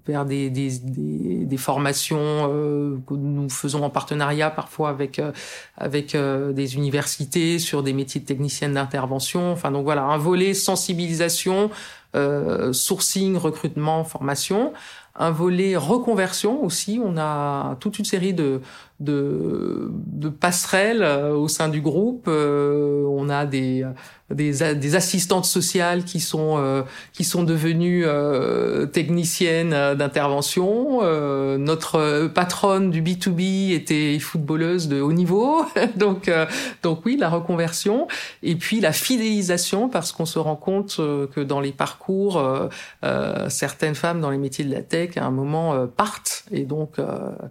vers 0.08 0.26
des, 0.26 0.50
des, 0.50 0.80
des, 0.80 1.46
des 1.46 1.58
formations 1.58 3.02
que 3.08 3.14
nous 3.14 3.50
faisons 3.50 3.84
en 3.84 3.92
partenariat 3.92 4.50
parfois 4.50 4.90
avec 4.90 5.22
avec 5.78 6.18
des 6.18 6.76
universités 6.76 7.60
sur 7.60 7.84
des 7.84 7.94
métiers 7.94 8.22
de 8.22 8.26
technicienne 8.26 8.74
d'intervention. 8.74 9.52
Enfin 9.52 9.72
donc 9.72 9.84
voilà, 9.84 10.04
un 10.04 10.18
volet 10.18 10.56
sensibilisation, 10.56 11.70
sourcing, 12.72 13.38
recrutement, 13.38 14.04
formation 14.04 14.74
un 15.16 15.32
volet 15.32 15.76
reconversion 15.76 16.64
aussi. 16.64 17.00
On 17.04 17.18
a 17.18 17.76
toute 17.80 18.00
une 18.00 18.06
série 18.06 18.34
de, 18.34 18.62
de, 19.02 19.90
de 19.92 20.30
passerelles 20.30 21.02
euh, 21.02 21.34
au 21.34 21.48
sein 21.48 21.68
du 21.68 21.82
groupe. 21.82 22.26
Euh, 22.28 23.04
on 23.10 23.30
a 23.30 23.46
des, 23.46 23.84
des, 24.30 24.76
des, 24.76 24.96
assistantes 24.96 25.46
sociales 25.46 26.04
qui 26.04 26.20
sont 26.20 26.58
euh, 26.60 26.84
qui 27.12 27.24
sont 27.24 27.44
devenues 27.44 28.06
techniciennes 28.92 29.72
d'intervention. 29.96 31.02
notre 31.58 32.28
patronne 32.28 32.92
du 32.92 33.02
B2B 33.02 33.74
était 33.74 34.20
footballeuse 34.20 34.88
de 34.88 35.02
haut 35.02 35.14
niveau. 35.14 35.66
donc 35.96 36.32
donc 36.84 37.06
oui, 37.06 37.18
la 37.18 37.30
reconversion 37.30 38.08
et 38.44 38.56
puis 38.56 38.80
la 38.80 38.92
fidélisation 38.92 39.90
parce 39.90 40.12
qu'on 40.12 40.26
se 40.26 40.40
rend 40.40 40.56
compte 40.56 40.98
que 40.98 41.42
dans 41.42 41.60
les 41.60 41.72
parcours 41.72 42.42
certaines 43.50 43.96
femmes 43.96 44.22
dans 44.22 44.30
les 44.30 44.38
métiers 44.38 44.66
de 44.66 44.72
la 44.72 44.82
tech 44.82 45.18
à 45.18 45.26
un 45.26 45.32
moment 45.32 45.88
partent 45.88 46.46
et 46.52 46.66
donc 46.66 46.98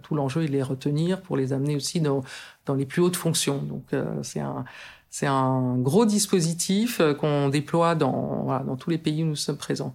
tout 0.03 0.15
l'enjeu 0.15 0.43
est 0.43 0.47
de 0.47 0.51
les 0.51 0.63
retenir 0.63 1.21
pour 1.21 1.37
les 1.37 1.40
les 1.41 1.53
amener 1.53 1.75
aussi 1.75 1.99
dans, 2.01 2.23
dans 2.65 2.75
les 2.75 2.85
plus 2.85 3.01
hautes 3.01 3.15
fonctions. 3.15 3.61
Donc 3.61 3.85
euh, 3.93 4.05
c'est 4.23 4.39
un 4.39 4.65
c'est 5.09 5.27
un 5.27 5.75
gros 5.77 6.05
dispositif 6.05 7.01
euh, 7.01 7.13
qu'on 7.13 7.49
déploie 7.49 7.95
dans, 7.95 8.43
voilà, 8.45 8.63
dans 8.63 8.77
tous 8.77 8.89
les 8.89 8.97
pays 8.97 9.23
où 9.23 9.27
nous 9.27 9.35
sommes 9.35 9.57
présents. 9.57 9.93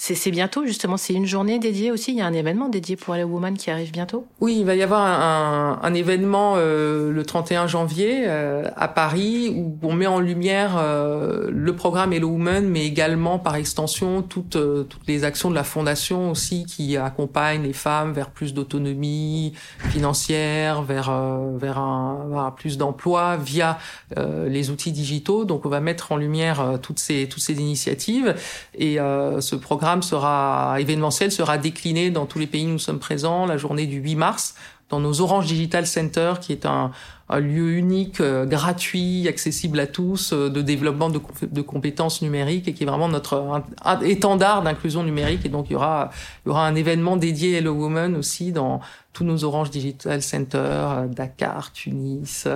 C'est 0.00 0.30
bientôt, 0.30 0.64
justement. 0.64 0.96
C'est 0.96 1.12
une 1.12 1.26
journée 1.26 1.58
dédiée 1.58 1.90
aussi. 1.90 2.12
Il 2.12 2.18
y 2.18 2.20
a 2.20 2.26
un 2.26 2.32
événement 2.32 2.68
dédié 2.68 2.94
pour 2.94 3.14
les 3.14 3.24
Women 3.24 3.58
qui 3.58 3.68
arrive 3.68 3.90
bientôt? 3.90 4.26
Oui, 4.40 4.56
il 4.60 4.64
va 4.64 4.76
y 4.76 4.82
avoir 4.82 5.04
un, 5.04 5.80
un 5.82 5.94
événement 5.94 6.54
euh, 6.56 7.10
le 7.10 7.24
31 7.24 7.66
janvier 7.66 8.22
euh, 8.26 8.70
à 8.76 8.86
Paris 8.86 9.52
où 9.54 9.76
on 9.82 9.92
met 9.94 10.06
en 10.06 10.20
lumière 10.20 10.76
euh, 10.78 11.50
le 11.50 11.74
programme 11.74 12.12
Hello 12.12 12.28
Women, 12.28 12.68
mais 12.68 12.86
également 12.86 13.40
par 13.40 13.56
extension 13.56 14.22
toutes, 14.22 14.56
toutes 14.88 15.06
les 15.08 15.24
actions 15.24 15.50
de 15.50 15.56
la 15.56 15.64
fondation 15.64 16.30
aussi 16.30 16.64
qui 16.64 16.96
accompagnent 16.96 17.64
les 17.64 17.72
femmes 17.72 18.12
vers 18.12 18.30
plus 18.30 18.54
d'autonomie 18.54 19.52
financière, 19.90 20.82
vers, 20.82 21.10
vers, 21.56 21.78
un, 21.78 22.28
vers 22.30 22.54
plus 22.54 22.78
d'emploi 22.78 23.36
via 23.36 23.78
les 24.16 24.70
outils 24.70 24.92
digitaux. 24.92 25.44
Donc 25.44 25.66
on 25.66 25.68
va 25.68 25.80
mettre 25.80 26.12
en 26.12 26.16
lumière 26.16 26.78
toutes 26.80 27.00
ces, 27.00 27.28
toutes 27.28 27.42
ces 27.42 27.54
initiatives 27.54 28.34
et 28.74 28.96
ce 28.96 29.56
programme 29.56 29.87
sera 30.02 30.76
événementiel 30.78 31.32
sera 31.32 31.58
décliné 31.58 32.10
dans 32.10 32.26
tous 32.26 32.38
les 32.38 32.46
pays 32.46 32.66
où 32.66 32.70
nous 32.70 32.78
sommes 32.78 32.98
présents 32.98 33.46
la 33.46 33.56
journée 33.56 33.86
du 33.86 33.98
8 33.98 34.14
mars 34.16 34.54
dans 34.90 35.00
nos 35.00 35.20
Orange 35.20 35.46
Digital 35.46 35.86
Center 35.86 36.34
qui 36.40 36.52
est 36.52 36.66
un, 36.66 36.92
lieu 37.30 37.72
unique, 37.72 38.22
euh, 38.22 38.46
gratuit, 38.46 39.28
accessible 39.28 39.78
à 39.80 39.86
tous, 39.86 40.32
euh, 40.32 40.48
de 40.48 40.62
développement 40.62 41.10
de, 41.10 41.60
compétences 41.60 42.22
numériques 42.22 42.68
et 42.68 42.72
qui 42.72 42.84
est 42.84 42.86
vraiment 42.86 43.08
notre 43.08 43.62
étendard 44.02 44.62
d'inclusion 44.62 45.02
numérique. 45.02 45.44
Et 45.44 45.50
donc 45.50 45.66
il 45.68 45.74
y 45.74 45.76
aura, 45.76 46.08
il 46.44 46.48
y 46.48 46.50
aura 46.50 46.66
un 46.66 46.74
événement 46.74 47.18
dédié 47.18 47.58
Hello 47.58 47.74
Women 47.74 48.16
aussi 48.16 48.50
dans 48.50 48.80
tous 49.12 49.24
nos 49.24 49.44
Orange 49.44 49.68
Digital 49.70 50.22
Center, 50.22 50.58
euh, 50.58 51.06
Dakar, 51.06 51.72
Tunis, 51.72 52.48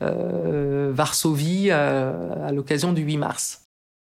Varsovie, 0.00 1.70
à 1.70 2.52
l'occasion 2.52 2.94
du 2.94 3.02
8 3.02 3.18
mars. 3.18 3.59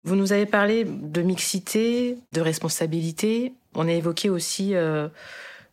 Vous 0.06 0.16
nous 0.16 0.34
avez 0.34 0.46
parlé 0.46 0.86
de 0.86 1.22
mixité, 1.24 2.20
de 2.32 2.42
responsabilité. 2.42 3.54
On 3.74 3.88
a 3.88 3.92
évoqué 3.92 4.30
aussi 4.30 4.76
euh, 4.76 5.08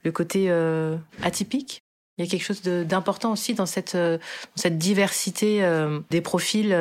le 0.04 0.10
côté 0.10 0.46
euh, 0.48 0.96
atypique. 1.22 1.82
Il 2.16 2.24
y 2.24 2.28
a 2.28 2.30
quelque 2.30 2.44
chose 2.44 2.62
d'important 2.62 3.32
aussi 3.32 3.52
dans 3.52 3.66
cette, 3.66 3.94
euh, 3.94 4.16
cette 4.54 4.78
diversité 4.78 5.62
des 6.10 6.20
profils, 6.22 6.74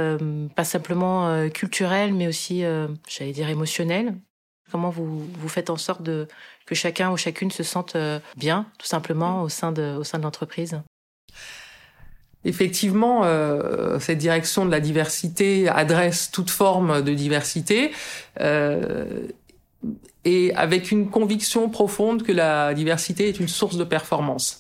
pas 0.56 0.64
simplement 0.64 1.50
culturels, 1.50 2.14
mais 2.14 2.28
aussi, 2.28 2.64
j'allais 3.08 3.32
dire, 3.32 3.50
émotionnels. 3.50 4.16
Comment 4.72 4.90
vous, 4.90 5.26
vous 5.26 5.50
faites 5.50 5.70
en 5.70 5.78
sorte 5.78 6.02
de, 6.04 6.28
que 6.66 6.76
chacun 6.76 7.12
ou 7.12 7.18
chacune 7.18 7.52
se 7.52 7.64
sente 7.64 7.98
bien, 8.38 8.66
tout 8.78 8.88
simplement, 8.88 9.42
au 9.42 9.50
sein 9.50 9.74
de, 9.74 9.98
au 9.98 10.04
sein 10.06 10.20
de 10.20 10.24
l'entreprise? 10.24 10.82
Effectivement, 12.44 13.22
euh, 13.24 14.00
cette 14.00 14.18
direction 14.18 14.66
de 14.66 14.72
la 14.72 14.80
diversité 14.80 15.70
adresse 15.70 16.32
toute 16.32 16.50
forme 16.50 17.04
de 17.04 17.14
diversité 17.14 17.92
euh, 18.40 19.06
et 20.26 20.54
avec 20.56 20.92
une 20.92 21.10
conviction 21.10 21.70
profonde 21.70 22.24
que 22.24 22.32
la 22.32 22.74
diversité 22.74 23.28
est 23.28 23.40
une 23.40 23.48
source 23.48 23.78
de 23.78 23.84
performance. 23.84 24.60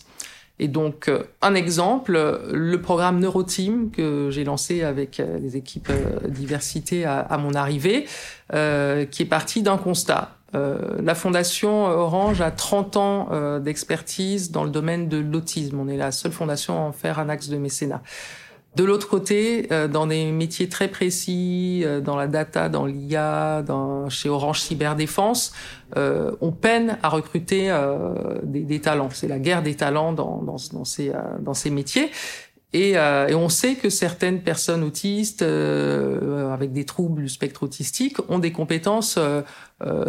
Et 0.59 0.67
donc, 0.67 1.07
euh, 1.07 1.23
un 1.41 1.55
exemple, 1.55 2.13
le 2.51 2.81
programme 2.81 3.19
Neuroteam 3.19 3.89
que 3.89 4.29
j'ai 4.29 4.43
lancé 4.43 4.83
avec 4.83 5.19
les 5.41 5.57
équipes 5.57 5.91
diversité 6.27 7.05
à, 7.05 7.19
à 7.19 7.39
mon 7.39 7.55
arrivée, 7.55 8.05
qui 8.51 9.23
est 9.23 9.29
parti 9.29 9.63
d'un 9.63 9.77
constat. 9.77 10.37
Euh, 10.53 10.97
la 11.01 11.15
fondation 11.15 11.85
Orange 11.85 12.41
a 12.41 12.51
30 12.51 12.97
ans 12.97 13.29
euh, 13.31 13.59
d'expertise 13.59 14.51
dans 14.51 14.63
le 14.63 14.69
domaine 14.69 15.07
de 15.07 15.17
l'autisme. 15.17 15.79
On 15.79 15.87
est 15.87 15.97
la 15.97 16.11
seule 16.11 16.31
fondation 16.31 16.77
à 16.77 16.81
en 16.81 16.91
faire 16.91 17.19
un 17.19 17.29
axe 17.29 17.49
de 17.49 17.57
mécénat. 17.57 18.01
De 18.75 18.85
l'autre 18.85 19.09
côté, 19.09 19.67
euh, 19.71 19.89
dans 19.89 20.07
des 20.07 20.31
métiers 20.31 20.69
très 20.69 20.87
précis, 20.87 21.83
dans 22.03 22.15
la 22.15 22.27
data, 22.27 22.69
dans 22.69 22.85
l'IA, 22.85 23.63
dans, 23.63 24.07
chez 24.09 24.29
Orange 24.29 24.61
Cyberdéfense, 24.61 25.53
on 25.95 26.51
peine 26.51 26.97
à 27.03 27.09
recruter 27.09 27.69
des, 28.43 28.61
des, 28.61 28.79
talents. 28.79 29.09
C'est 29.11 29.27
la 29.27 29.39
guerre 29.39 29.61
des 29.61 29.75
talents 29.75 30.13
dans, 30.13 30.41
dans, 30.41 30.55
dans, 30.71 30.85
ces, 30.85 31.11
dans 31.41 31.53
ces 31.53 31.69
métiers. 31.69 32.11
Et, 32.73 32.97
euh, 32.97 33.27
et, 33.27 33.35
on 33.35 33.49
sait 33.49 33.75
que 33.75 33.89
certaines 33.89 34.41
personnes 34.41 34.83
autistes 34.83 35.41
euh, 35.41 36.53
avec 36.53 36.71
des 36.71 36.85
troubles 36.85 37.23
du 37.23 37.29
spectre 37.29 37.63
autistique 37.63 38.17
ont 38.29 38.39
des 38.39 38.53
compétences 38.53 39.17
euh, 39.17 39.41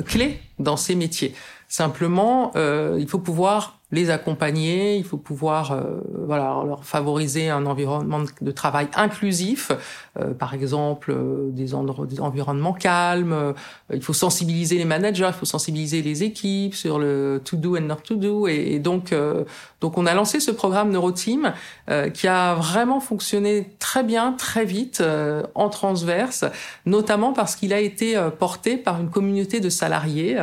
clés 0.02 0.38
dans 0.60 0.76
ces 0.76 0.94
métiers. 0.94 1.34
Simplement, 1.66 2.52
il 2.54 3.08
faut 3.08 3.18
pouvoir 3.18 3.80
les 3.92 4.08
accompagner, 4.08 4.96
il 4.96 5.04
faut 5.04 5.18
pouvoir 5.18 5.72
euh, 5.72 6.00
voilà 6.26 6.62
leur 6.66 6.82
favoriser 6.82 7.50
un 7.50 7.66
environnement 7.66 8.22
de 8.40 8.50
travail 8.50 8.88
inclusif, 8.94 9.70
euh, 10.18 10.32
par 10.32 10.54
exemple 10.54 11.12
euh, 11.12 11.50
des, 11.50 11.72
des, 12.06 12.20
environnements 12.20 12.72
calmes. 12.72 13.54
il 13.92 14.02
faut 14.02 14.14
sensibiliser 14.14 14.78
les 14.78 14.86
managers, 14.86 15.28
il 15.28 15.34
faut 15.34 15.44
sensibiliser 15.44 16.00
les 16.00 16.24
équipes 16.24 16.74
sur 16.74 16.98
le 16.98 17.42
to 17.44 17.58
do 17.58 17.76
and 17.76 17.82
not 17.82 17.96
to 17.96 18.16
do. 18.16 18.48
Et, 18.48 18.78
donc 18.78 19.14
donc 19.80 19.98
on 19.98 20.06
a 20.06 20.14
lancé 20.14 20.40
ce 20.40 20.50
programme 20.50 20.90
Neuroteam 20.90 21.52
qui 22.14 22.26
a 22.26 22.54
vraiment 22.54 23.00
fonctionné 23.00 23.74
très 23.78 24.02
bien, 24.02 24.32
très 24.32 24.64
vite, 24.64 25.02
en 25.54 25.68
transverse, 25.68 26.44
notamment 26.86 27.32
parce 27.32 27.56
qu'il 27.56 27.72
a 27.72 27.80
été 27.80 28.16
porté 28.38 28.76
par 28.76 29.00
une 29.00 29.10
communauté 29.10 29.60
de 29.60 29.68
salariés 29.68 30.36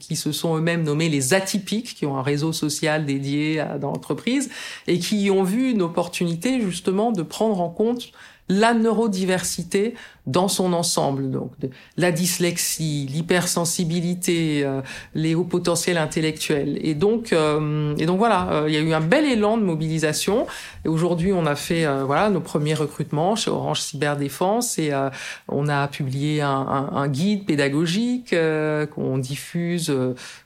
qui 0.00 0.16
se 0.16 0.32
sont 0.32 0.56
eux-mêmes 0.56 0.82
nommés 0.82 1.08
les 1.08 1.34
atypiques, 1.34 1.94
qui 1.94 2.06
ont 2.06 2.16
un 2.16 2.22
réseau 2.22 2.52
social 2.52 2.93
dédiés 2.98 3.64
dans 3.80 3.90
l'entreprise 3.90 4.50
et 4.86 4.98
qui 4.98 5.30
ont 5.30 5.42
vu 5.42 5.70
une 5.70 5.82
opportunité 5.82 6.60
justement 6.60 7.12
de 7.12 7.22
prendre 7.22 7.60
en 7.60 7.70
compte 7.70 8.12
la 8.48 8.74
neurodiversité 8.74 9.94
dans 10.26 10.48
son 10.48 10.72
ensemble. 10.72 11.30
Donc 11.30 11.52
la 11.96 12.10
dyslexie, 12.10 13.06
l'hypersensibilité, 13.10 14.62
euh, 14.64 14.80
les 15.14 15.34
hauts 15.34 15.44
potentiels 15.44 15.98
intellectuels. 15.98 16.78
Et 16.80 16.94
donc, 16.94 17.32
euh, 17.32 17.94
et 17.98 18.06
donc 18.06 18.18
voilà, 18.18 18.48
euh, 18.50 18.64
il 18.68 18.74
y 18.74 18.78
a 18.78 18.80
eu 18.80 18.94
un 18.94 19.00
bel 19.00 19.26
élan 19.26 19.58
de 19.58 19.62
mobilisation. 19.62 20.46
Et 20.84 20.88
aujourd'hui, 20.88 21.32
on 21.32 21.46
a 21.46 21.56
fait 21.56 21.86
voilà 22.04 22.30
nos 22.30 22.40
premiers 22.40 22.74
recrutements 22.74 23.36
chez 23.36 23.50
Orange 23.50 23.80
Cyberdéfense 23.80 24.78
et 24.78 24.92
on 25.48 25.68
a 25.68 25.88
publié 25.88 26.42
un, 26.42 26.50
un, 26.50 26.96
un 26.96 27.08
guide 27.08 27.46
pédagogique 27.46 28.34
qu'on 28.94 29.18
diffuse 29.18 29.94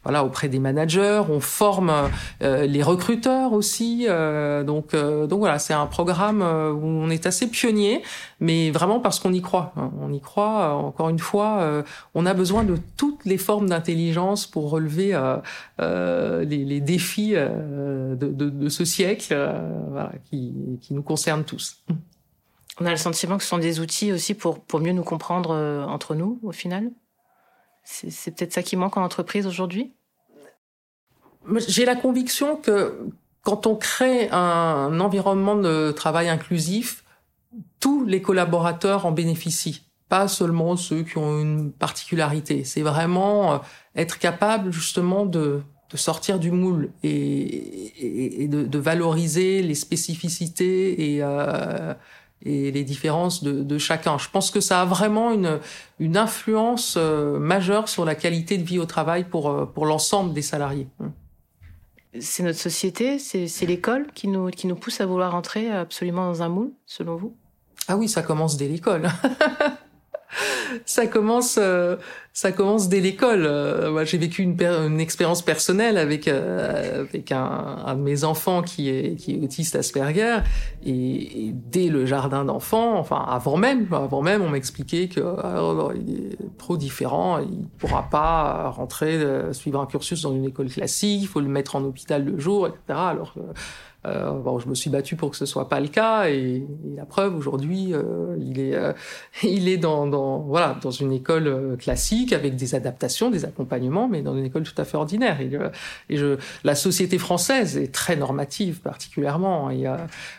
voilà 0.05 0.25
auprès 0.25 0.49
des 0.49 0.59
managers. 0.59 1.23
On 1.29 1.41
forme 1.41 1.93
les 2.41 2.83
recruteurs 2.83 3.53
aussi. 3.53 4.07
donc 4.65 4.95
donc 4.95 5.39
voilà, 5.39 5.59
c'est 5.59 5.75
un 5.75 5.87
programme 5.87 6.41
où 6.41 6.87
on 6.87 7.11
est 7.11 7.27
assez 7.27 7.49
pionnier, 7.49 7.88
mais 8.41 8.71
vraiment 8.71 9.01
parce 9.01 9.21
qu'on 9.21 9.33
y 9.33 9.43
croit. 9.43 9.73
On 10.01 10.13
y 10.13 10.21
croit. 10.21 10.61
Euh, 10.61 10.73
encore 10.73 11.09
une 11.09 11.19
fois, 11.19 11.61
euh, 11.61 11.83
on 12.15 12.27
a 12.27 12.35
besoin 12.35 12.65
de 12.65 12.77
toutes 12.97 13.25
les 13.25 13.39
formes 13.39 13.69
d'intelligence 13.69 14.47
pour 14.47 14.71
relever 14.71 15.15
euh, 15.81 16.45
les, 16.45 16.81
défis 16.81 17.35
de, 17.35 18.69
ce 18.69 18.85
siècle 18.85 19.37
qui, 20.31 20.79
nous 20.91 21.03
concernent 21.03 21.45
tous. 21.45 21.83
On 22.81 22.87
a 22.87 22.91
le 22.91 22.97
sentiment 22.97 23.37
que 23.37 23.43
ce 23.43 23.49
sont 23.49 23.59
des 23.59 23.81
outils 23.81 24.13
aussi 24.13 24.35
pour, 24.35 24.61
pour 24.61 24.81
mieux 24.81 24.93
nous 24.93 25.03
comprendre 25.03 25.51
entre 25.89 26.15
nous, 26.15 26.39
au 26.43 26.53
final? 26.53 26.91
C'est 27.85 28.35
peut-être 28.37 28.53
ça 28.53 28.63
qui 28.63 28.77
manque 28.77 28.97
en 28.97 29.03
entreprise 29.03 29.47
aujourd'hui? 29.47 29.95
J'ai 31.67 31.87
la 31.87 31.97
conviction 31.97 32.57
que 32.57 33.09
quand 33.43 33.67
on 33.67 33.77
crée 33.77 34.29
un 34.31 35.01
environnement 35.01 35.57
de 35.57 35.91
travail 35.93 36.29
inclusif, 36.29 37.03
tous 37.81 38.05
les 38.05 38.23
collaborateurs 38.23 39.07
en 39.07 39.13
bénéficient, 39.13 39.83
pas 40.09 40.29
seulement 40.29 40.77
ceux 40.77 41.03
qui 41.03 41.19
ont 41.19 41.41
une 41.41 41.73
particularité. 41.73 42.65
C'est 42.65 42.83
vraiment 42.83 43.53
euh, 43.53 43.59
être 43.95 44.19
capable 44.19 44.73
justement 44.73 45.27
de, 45.27 45.63
de 45.91 45.97
sortir 45.97 46.39
du 46.39 46.51
moule 46.51 46.91
et, 47.03 48.43
et, 48.43 48.49
de, 48.49 48.65
de, 48.65 48.79
valoriser 48.79 49.63
les 49.63 49.75
spécificités 49.75 51.15
et, 51.15 51.23
euh, 51.23 51.95
et 52.43 52.71
les 52.71 52.85
différences 52.85 53.43
de, 53.43 53.63
de, 53.63 53.79
chacun. 53.79 54.19
Je 54.19 54.29
pense 54.29 54.51
que 54.51 54.61
ça 54.61 54.83
a 54.83 54.85
vraiment 54.85 55.33
une, 55.33 55.59
une 55.99 56.17
influence 56.17 56.97
euh, 56.99 57.39
majeure 57.39 57.89
sur 57.89 58.05
la 58.05 58.15
qualité 58.15 58.59
de 58.59 58.65
vie 58.65 58.79
au 58.79 58.85
travail 58.85 59.25
pour, 59.25 59.49
euh, 59.49 59.65
pour 59.65 59.87
l'ensemble 59.87 60.35
des 60.35 60.43
salariés. 60.43 60.89
C'est 62.21 62.43
notre 62.43 62.59
société, 62.59 63.19
c'est 63.19 63.67
l'école 63.67 64.09
qui 64.15 64.29
nous, 64.29 64.51
qui 64.51 64.67
nous 64.67 64.77
pousse 64.77 65.01
à 65.01 65.07
vouloir 65.07 65.35
entrer 65.35 65.71
absolument 65.71 66.27
dans 66.27 66.43
un 66.43 66.49
moule, 66.49 66.73
selon 66.87 67.17
vous? 67.17 67.37
Ah 67.89 67.97
oui, 67.97 68.09
ça 68.09 68.23
commence 68.23 68.57
dès 68.57 68.69
l'école. 68.69 69.09
ça 70.85 71.07
commence, 71.07 71.59
euh, 71.59 71.97
ça 72.33 72.53
commence 72.53 72.89
dès 72.89 73.01
l'école. 73.01 73.47
Euh, 73.47 73.91
moi, 73.91 74.05
j'ai 74.05 74.19
vécu 74.19 74.43
une, 74.43 74.61
une, 74.61 75.01
expérience 75.01 75.43
personnelle 75.43 75.97
avec 75.97 76.29
euh, 76.29 77.01
avec 77.01 77.33
un, 77.33 77.83
un, 77.87 77.95
de 77.95 78.03
mes 78.03 78.25
enfants 78.25 78.63
qui 78.63 78.91
est 78.91 79.17
qui 79.17 79.35
est 79.35 79.43
autiste 79.43 79.77
Asperger, 79.77 80.39
et, 80.85 81.47
et 81.47 81.53
dès 81.55 81.89
le 81.89 82.07
jardin 82.07 82.45
d'enfants, 82.45 82.99
enfin 82.99 83.25
avant 83.29 83.57
même, 83.57 83.87
avant 83.93 84.23
même, 84.23 84.43
on 84.43 84.51
m'expliquait 84.51 85.09
que 85.09 85.21
alors, 85.21 85.93
il 85.95 86.27
est 86.27 86.59
trop 86.59 86.77
différent, 86.77 87.39
il 87.39 87.67
pourra 87.79 88.09
pas 88.11 88.69
rentrer 88.71 89.19
suivre 89.53 89.81
un 89.81 89.87
cursus 89.87 90.23
dans 90.23 90.35
une 90.35 90.45
école 90.45 90.69
classique, 90.69 91.23
il 91.23 91.29
faut 91.29 91.41
le 91.41 91.49
mettre 91.49 91.77
en 91.77 91.83
hôpital 91.85 92.25
le 92.25 92.39
jour, 92.39 92.67
etc. 92.67 92.81
Alors 92.89 93.35
euh, 94.07 94.31
bon, 94.31 94.61
je 94.61 94.69
me 94.69 94.77
suis 94.77 94.91
battu 94.91 95.17
pour 95.17 95.31
que 95.31 95.37
ce 95.37 95.45
soit 95.45 95.69
pas 95.69 95.81
le 95.81 95.89
cas 95.89 96.29
et, 96.29 96.65
la 96.97 97.05
preuve 97.05 97.37
aujourd'hui, 97.37 97.93
euh, 97.93 98.37
il 98.41 98.61
est, 98.61 98.75
euh, 98.75 98.93
il 99.43 99.69
est 99.69 99.77
dans, 99.77 100.07
dans, 100.07 100.39
voilà, 100.39 100.79
dans 100.81 100.91
une 100.91 101.13
école 101.13 101.77
classique 101.79 101.99
spécifiques 101.99 102.33
avec 102.33 102.55
des 102.55 102.75
adaptations, 102.75 103.31
des 103.31 103.45
accompagnements, 103.45 104.09
mais 104.09 104.23
dans 104.23 104.37
une 104.37 104.45
école 104.45 104.63
tout 104.63 104.81
à 104.81 104.85
fait 104.85 104.97
ordinaire. 104.97 105.41
Et, 105.41 105.51
et 106.09 106.17
je, 106.17 106.37
la 106.65 106.75
société 106.75 107.19
française 107.19 107.77
est 107.77 107.93
très 107.93 108.15
normative 108.15 108.81
particulièrement. 108.81 109.71
Et, 109.71 109.85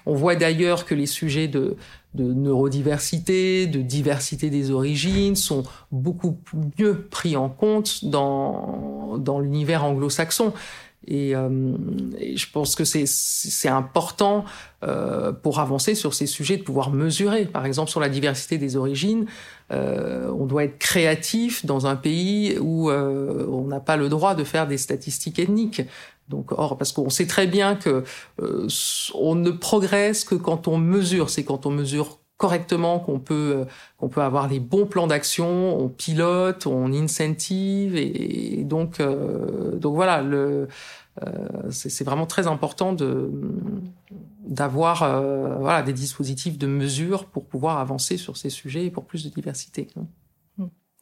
on 0.05 0.13
voit 0.13 0.35
d'ailleurs 0.35 0.85
que 0.85 0.95
les 0.95 1.05
sujets 1.05 1.47
de, 1.47 1.75
de 2.15 2.33
neurodiversité, 2.33 3.67
de 3.67 3.81
diversité 3.81 4.49
des 4.49 4.71
origines 4.71 5.35
sont 5.35 5.63
beaucoup 5.91 6.37
mieux 6.79 7.07
pris 7.09 7.35
en 7.35 7.49
compte 7.49 8.05
dans, 8.05 9.17
dans 9.17 9.39
l'univers 9.39 9.83
anglo-saxon. 9.83 10.53
Et, 11.07 11.35
euh, 11.35 11.77
et, 12.19 12.35
je 12.35 12.51
pense 12.51 12.75
que 12.75 12.83
c'est 12.83 13.69
important 13.69 14.45
euh, 14.83 15.31
pour 15.31 15.59
avancer 15.59 15.95
sur 15.95 16.13
ces 16.13 16.27
sujets 16.27 16.57
de 16.57 16.63
pouvoir 16.63 16.91
mesurer. 16.91 17.45
Par 17.45 17.65
exemple, 17.65 17.89
sur 17.89 17.99
la 17.99 18.09
diversité 18.09 18.57
des 18.57 18.75
origines, 18.75 19.25
euh, 19.71 20.29
on 20.31 20.45
doit 20.45 20.63
être 20.63 20.77
créatif 20.77 21.65
dans 21.65 21.87
un 21.87 21.95
pays 21.95 22.57
où 22.59 22.89
euh, 22.89 23.45
on 23.47 23.65
n'a 23.65 23.79
pas 23.79 23.97
le 23.97 24.09
droit 24.09 24.35
de 24.35 24.43
faire 24.43 24.67
des 24.67 24.77
statistiques 24.77 25.39
ethniques. 25.39 25.81
Donc, 26.27 26.51
or, 26.51 26.77
parce 26.77 26.91
qu'on 26.91 27.09
sait 27.09 27.25
très 27.25 27.47
bien 27.47 27.75
que 27.75 28.03
euh, 28.41 28.67
on 29.15 29.35
ne 29.35 29.49
progresse 29.51 30.23
que 30.23 30.35
quand 30.35 30.67
on 30.67 30.77
mesure. 30.77 31.29
C'est 31.29 31.43
quand 31.43 31.65
on 31.65 31.71
mesure 31.71 32.18
correctement 32.39 32.99
qu'on 32.99 33.19
peut 33.19 33.53
euh, 33.57 33.65
qu'on 33.97 34.07
peut 34.07 34.21
avoir 34.21 34.47
les 34.47 34.61
bons 34.61 34.87
plans 34.87 35.07
d'action, 35.07 35.77
on 35.77 35.89
pilote, 35.89 36.65
on 36.65 36.91
incentive 36.91 37.95
et, 37.95 38.63
donc 38.63 38.99
euh, 38.99 39.75
donc 39.75 39.93
voilà 39.93 40.23
le 40.23 40.67
c'est 41.69 42.05
vraiment 42.05 42.25
très 42.25 42.47
important 42.47 42.93
de 42.93 43.29
d'avoir 44.39 44.99
voilà 45.59 45.81
des 45.81 45.91
dispositifs 45.91 46.57
de 46.57 46.65
mesure 46.65 47.25
pour 47.25 47.45
pouvoir 47.45 47.79
avancer 47.79 48.15
sur 48.15 48.37
ces 48.37 48.49
sujets 48.49 48.85
et 48.85 48.89
pour 48.89 49.03
plus 49.03 49.25
de 49.25 49.29
diversité. 49.29 49.87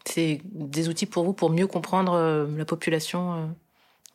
C'est 0.05 0.41
des 0.45 0.89
outils 0.89 1.05
pour 1.05 1.23
vous 1.23 1.33
pour 1.33 1.51
mieux 1.51 1.67
comprendre 1.67 2.47
la 2.57 2.65
population 2.65 3.53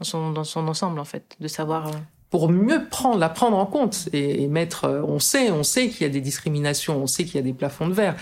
dans 0.01 0.45
son, 0.45 0.67
ensemble, 0.67 0.99
en 0.99 1.05
fait, 1.05 1.37
de 1.39 1.47
savoir. 1.49 1.89
Euh, 2.33 2.39
pour 2.39 2.49
mieux 2.51 2.87
prendre, 2.91 3.19
la 3.19 3.29
prendre 3.29 3.57
en 3.57 3.67
compte 3.67 4.09
et, 4.13 4.47
mettre. 4.49 4.85
Euh, 4.85 5.03
on 5.07 5.19
sait, 5.19 5.51
on 5.51 5.63
sait 5.63 5.89
qu'il 5.89 6.03
y 6.07 6.11
a 6.11 6.13
des 6.13 6.21
discriminations, 6.21 7.03
on 7.03 7.07
sait 7.07 7.25
qu'il 7.25 7.37
y 7.37 7.39
a 7.39 7.43
des 7.43 7.53
plafonds 7.53 7.89
de 7.89 7.95
verre. 7.95 8.17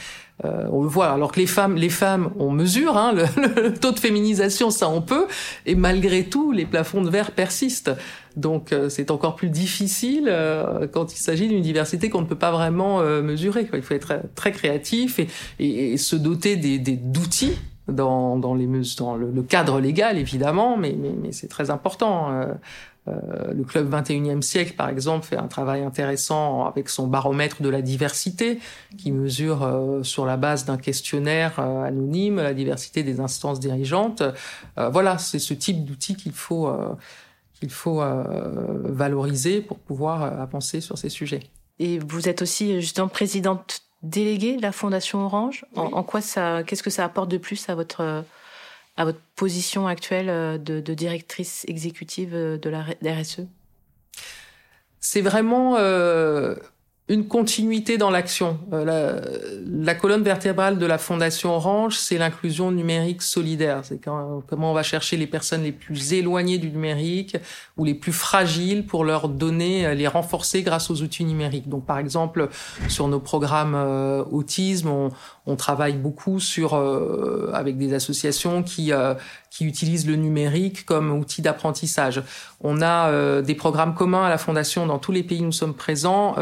Euh, 0.45 0.67
on 0.73 0.83
le 0.83 0.89
voit. 0.89 1.11
Alors 1.11 1.33
que 1.33 1.41
les 1.41 1.47
femmes, 1.47 1.77
les 1.77 1.91
femmes, 1.91 2.31
on 2.39 2.51
mesure 2.51 2.97
hein, 2.97 3.13
le, 3.13 3.73
taux 3.79 3.93
de 3.93 3.99
féminisation, 3.99 4.71
ça 4.71 4.89
on 4.89 5.03
peut, 5.03 5.27
et 5.67 5.75
malgré 5.75 6.25
tout, 6.25 6.51
les 6.51 6.65
plafonds 6.65 7.03
de 7.03 7.11
verre 7.11 7.33
persistent. 7.33 7.93
Donc 8.37 8.73
c'est 8.89 9.11
encore 9.11 9.35
plus 9.35 9.51
difficile 9.51 10.33
quand 10.93 11.13
il 11.13 11.19
s'agit 11.19 11.49
d'une 11.49 11.63
diversité 11.63 12.11
qu'on 12.11 12.21
ne 12.21 12.27
peut 12.27 12.39
pas 12.39 12.53
vraiment 12.53 13.03
mesurer. 13.23 13.69
Il 13.75 13.83
faut 13.83 13.93
être 13.93 14.21
très 14.37 14.53
créatif 14.53 15.19
et, 15.19 15.29
et, 15.59 15.97
se 15.97 16.15
doter 16.15 16.55
des 16.55 16.79
d'outils 16.79 17.57
dans, 17.93 18.37
dans, 18.37 18.55
les, 18.55 18.69
dans 18.99 19.17
le, 19.17 19.43
cadre 19.43 19.81
légal, 19.81 20.19
évidemment, 20.19 20.77
mais, 20.77 20.95
mais, 20.97 21.13
mais 21.21 21.33
c'est 21.33 21.49
très 21.49 21.71
important. 21.71 22.31
Euh, 22.33 22.45
euh, 22.45 22.53
le 23.53 23.65
club 23.65 23.93
21e 23.93 24.43
siècle, 24.43 24.75
par 24.75 24.89
exemple, 24.89 25.27
fait 25.27 25.37
un 25.37 25.49
travail 25.49 25.83
intéressant 25.83 26.67
avec 26.67 26.89
son 26.89 27.07
baromètre 27.07 27.63
de 27.63 27.69
la 27.69 27.83
diversité, 27.83 28.59
qui 28.99 29.13
mesure 29.13 29.63
euh, 29.63 30.03
sur 30.03 30.27
la 30.27 30.37
base 30.37 30.65
d'un 30.65 30.77
questionnaire 30.77 31.59
euh, 31.59 31.83
anonyme 31.83 32.37
la 32.37 32.55
diversité 32.55 33.03
des 33.03 33.21
instances 33.21 33.61
dirigeantes. 33.61 34.23
voilà, 34.77 35.19
c'est 35.19 35.39
ce 35.39 35.55
type 35.55 35.85
d'outil 35.85 36.17
qu'il 36.17 36.33
faut 36.33 36.71
qu'il 37.55 37.71
faut 37.71 38.03
valoriser 38.85 39.61
pour 39.61 39.79
pouvoir 39.79 40.23
avancer 40.23 40.81
sur 40.81 40.97
ces 40.97 41.09
sujets. 41.09 41.41
Et 41.79 41.99
vous 41.99 42.29
êtes 42.29 42.43
aussi 42.43 42.81
justement 42.81 43.09
présidente 43.09 43.83
délégué 44.03 44.57
de 44.57 44.63
la 44.63 44.73
Fondation 44.73 45.25
Orange. 45.25 45.67
En, 45.77 46.03
quoi 46.03 46.21
ça, 46.21 46.63
qu'est-ce 46.63 46.83
que 46.83 46.91
ça 46.91 47.05
apporte 47.05 47.31
de 47.31 47.39
plus 47.39 47.69
à 47.69 47.75
votre 47.75 48.25
à 48.97 49.05
votre 49.05 49.21
position 49.37 49.87
actuelle 49.87 50.29
euh, 50.29 50.59
de, 50.59 50.95
directrice 50.95 51.65
exécutive 51.69 52.35
euh, 52.35 52.59
de 52.59 52.69
la 52.69 52.83
RSE 52.83 53.47
C'est 55.01 55.23
vraiment 55.23 55.77
euh, 55.77 56.55
une 57.11 57.27
continuité 57.27 57.99
dans 57.99 58.09
l'action. 58.09 58.61
Euh, 58.73 59.21
la, 59.67 59.97
colonne 59.97 60.23
vertébrale 60.23 60.79
de 60.79 60.87
la 60.87 60.97
Fondation 60.97 61.51
Orange, 61.51 61.97
c'est 61.99 62.19
l'inclusion 62.19 62.71
numérique 62.71 63.23
solidaire. 63.23 63.81
C'est 63.83 64.01
comment 64.01 64.71
on 64.71 64.75
va 64.75 64.85
chercher 64.85 65.17
les 65.17 65.27
personnes 65.27 65.65
les 65.65 65.73
plus 65.73 66.13
éloignées 66.13 66.59
du 66.59 66.71
numérique 66.71 67.37
ou 67.77 67.85
les 67.85 67.95
plus 67.95 68.13
fragiles 68.13 68.87
pour 68.87 69.05
leur 69.05 69.29
donner, 69.29 69.87
euh, 69.87 69.95
les 69.95 70.07
renforcer 70.07 70.63
grâce 70.63 70.89
aux 70.89 71.03
outils 71.03 71.25
numériques. 71.25 71.69
Donc, 71.69 71.85
par 71.85 71.99
exemple, 71.99 72.49
sur 72.87 73.09
nos 73.09 73.19
programmes 73.19 73.75
euh, 73.75 74.23
autisme, 74.31 74.89
on, 74.89 75.11
on, 75.47 75.57
travaille 75.57 75.95
beaucoup 75.95 76.39
sur 76.39 76.75
avec 77.53 77.77
des 77.77 77.93
associations 77.93 78.63
qui 78.63 78.93
qui 79.51 79.65
utilisent 79.65 80.07
le 80.07 80.17
numérique 80.17 80.87
comme 80.87 81.11
outil 81.11 81.43
d'apprentissage. 81.43 82.23
On 82.63 82.83
a 82.83 83.41
des 83.43 83.55
programmes 83.55 83.95
communs 83.95 84.25
à 84.25 84.29
la 84.29 84.39
Fondation 84.39 84.87
dans 84.87 84.99
tous 84.99 85.13
les 85.13 85.23
pays 85.23 85.41
où 85.41 85.47
nous 85.47 85.53
sommes 85.53 85.75
présents 85.75 86.37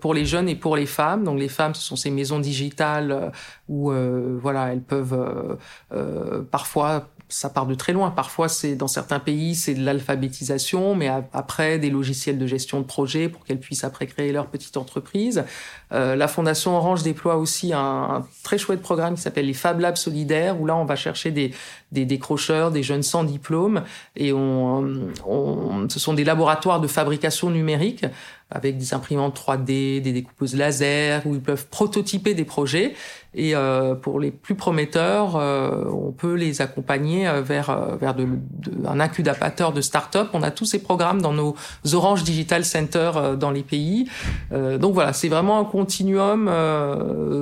pour 0.00 0.14
les 0.14 0.26
jeunes 0.26 0.48
et 0.48 0.54
pour 0.54 0.76
les 0.76 0.86
femmes. 0.86 1.24
Donc 1.24 1.38
les 1.38 1.48
femmes, 1.48 1.74
ce 1.74 1.82
sont 1.82 1.96
ces 1.96 2.10
maisons 2.10 2.38
digitales 2.38 3.12
euh, 3.12 3.30
où 3.68 3.90
euh, 3.90 4.38
voilà, 4.40 4.72
elles 4.72 4.82
peuvent 4.82 5.58
euh, 5.92 6.42
parfois 6.50 7.08
ça 7.28 7.48
part 7.48 7.66
de 7.66 7.74
très 7.74 7.94
loin. 7.94 8.10
Parfois, 8.10 8.50
c'est 8.50 8.74
dans 8.74 8.88
certains 8.88 9.18
pays, 9.18 9.54
c'est 9.54 9.72
de 9.72 9.82
l'alphabétisation, 9.82 10.94
mais 10.94 11.10
après 11.32 11.78
des 11.78 11.88
logiciels 11.88 12.38
de 12.38 12.46
gestion 12.46 12.80
de 12.80 12.84
projet 12.84 13.30
pour 13.30 13.44
qu'elles 13.44 13.58
puissent 13.58 13.84
après 13.84 14.06
créer 14.06 14.32
leur 14.32 14.48
petite 14.48 14.76
entreprise. 14.76 15.44
Euh, 15.92 16.14
la 16.14 16.28
Fondation 16.28 16.76
Orange 16.76 17.02
déploie 17.02 17.36
aussi 17.36 17.72
un, 17.72 17.78
un 17.78 18.26
très 18.42 18.58
chouette 18.58 18.82
programme 18.82 19.14
qui 19.14 19.22
s'appelle 19.22 19.46
les 19.46 19.54
Fab 19.54 19.80
Labs 19.80 19.96
solidaires, 19.96 20.60
où 20.60 20.66
là, 20.66 20.76
on 20.76 20.84
va 20.84 20.94
chercher 20.94 21.30
des, 21.30 21.52
des 21.92 22.04
décrocheurs, 22.04 22.70
des 22.70 22.82
jeunes 22.82 23.02
sans 23.02 23.22
diplôme, 23.22 23.84
et 24.16 24.32
on, 24.32 25.10
on, 25.26 25.88
ce 25.88 26.00
sont 26.00 26.14
des 26.14 26.24
laboratoires 26.24 26.80
de 26.80 26.88
fabrication 26.88 27.50
numérique 27.50 28.04
avec 28.52 28.78
des 28.78 28.94
imprimantes 28.94 29.38
3D, 29.38 30.00
des 30.00 30.12
découpeuses 30.12 30.54
laser, 30.54 31.22
où 31.26 31.34
ils 31.34 31.40
peuvent 31.40 31.66
prototyper 31.68 32.34
des 32.34 32.44
projets. 32.44 32.94
Et 33.34 33.54
euh, 33.54 33.94
pour 33.94 34.20
les 34.20 34.30
plus 34.30 34.54
prometteurs, 34.54 35.36
euh, 35.36 35.84
on 35.86 36.12
peut 36.12 36.34
les 36.34 36.60
accompagner 36.60 37.26
euh, 37.26 37.40
vers 37.40 37.70
euh, 37.70 37.96
vers 37.96 38.14
de, 38.14 38.24
de, 38.26 38.86
un 38.86 39.00
incubateur 39.00 39.72
de 39.72 39.80
start-up. 39.80 40.28
On 40.34 40.42
a 40.42 40.50
tous 40.50 40.66
ces 40.66 40.82
programmes 40.82 41.22
dans 41.22 41.32
nos 41.32 41.56
Orange 41.94 42.24
Digital 42.24 42.62
Center 42.64 43.12
euh, 43.16 43.36
dans 43.36 43.50
les 43.50 43.62
pays. 43.62 44.08
donc 44.50 44.92
voilà, 44.92 45.12
c'est 45.12 45.28
vraiment 45.28 45.58
un 45.58 45.64
continuum 45.64 46.50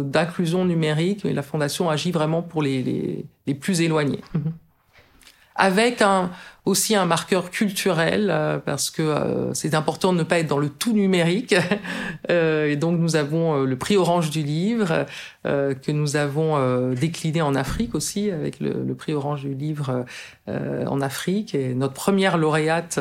d'inclusion 0.04 0.64
numérique. 0.64 1.24
Et 1.24 1.32
la 1.32 1.42
fondation 1.42 1.90
agit 1.90 2.12
vraiment 2.12 2.42
pour 2.42 2.62
les, 2.62 2.82
les, 2.82 3.24
les 3.46 3.55
plus 3.55 3.81
éloignés. 3.81 4.22
Avec 5.57 6.00
un 6.00 6.31
aussi 6.64 6.94
un 6.94 7.07
marqueur 7.07 7.50
culturel 7.50 8.29
euh, 8.31 8.59
parce 8.59 8.90
que 8.90 9.03
euh, 9.03 9.55
c'est 9.55 9.74
important 9.74 10.12
de 10.12 10.18
ne 10.18 10.22
pas 10.22 10.38
être 10.38 10.46
dans 10.46 10.59
le 10.59 10.68
tout 10.68 10.92
numérique. 10.92 11.55
Euh, 12.31 12.70
et 12.70 12.76
donc 12.76 12.98
nous 12.98 13.16
avons 13.16 13.62
le 13.64 13.76
prix 13.76 13.96
Orange 13.96 14.31
du 14.31 14.42
livre 14.42 15.07
que 15.44 15.90
nous 15.90 16.16
avons 16.16 16.92
décliné 16.92 17.40
en 17.42 17.55
Afrique 17.55 17.94
aussi 17.94 18.31
avec 18.31 18.61
le, 18.61 18.85
le 18.87 18.94
prix 18.94 19.14
Orange 19.14 19.42
du 19.42 19.55
livre 19.55 20.05
en 20.46 21.00
Afrique. 21.00 21.55
Et 21.55 21.74
notre 21.74 21.94
première 21.94 22.37
lauréate, 22.37 23.00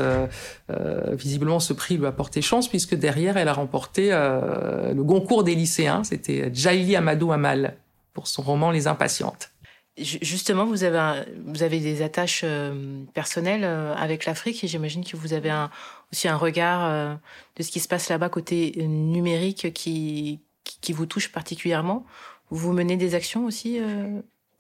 visiblement, 1.12 1.60
ce 1.60 1.74
prix 1.74 1.98
lui 1.98 2.06
a 2.06 2.12
porté 2.12 2.42
chance 2.42 2.68
puisque 2.68 2.96
derrière 2.96 3.38
elle 3.38 3.50
a 3.50 3.54
remporté 3.54 4.10
le 4.10 5.04
Goncourt 5.04 5.44
des 5.44 5.56
lycéens. 5.56 6.04
C'était 6.04 6.50
Jaili 6.54 6.96
Amadou 6.96 7.32
Amal 7.32 7.76
pour 8.14 8.28
son 8.28 8.42
roman 8.42 8.72
Les 8.72 8.88
Impatientes. 8.88 9.52
Justement, 10.02 10.66
vous 10.66 10.84
avez, 10.84 11.24
vous 11.46 11.64
avez 11.64 11.80
des 11.80 12.02
attaches 12.02 12.42
euh, 12.44 13.04
personnelles 13.14 13.64
euh, 13.64 13.94
avec 13.96 14.26
l'Afrique 14.26 14.64
et 14.64 14.68
j'imagine 14.68 15.04
que 15.04 15.18
vous 15.18 15.34
avez 15.34 15.50
un, 15.50 15.70
aussi 16.12 16.28
un 16.28 16.38
regard 16.38 16.86
euh, 16.86 17.16
de 17.56 17.64
ce 17.64 17.72
qui 17.72 17.80
se 17.80 17.88
passe 17.88 18.10
là-bas 18.10 18.30
côté 18.30 18.74
numérique 18.88 19.74
qui, 19.74 20.40
qui, 20.64 20.94
vous 20.94 21.06
touche 21.06 21.32
particulièrement. 21.32 22.06
Vous 22.50 22.74
menez 22.74 22.98
des 22.98 23.16
actions 23.16 23.46
aussi 23.46 23.80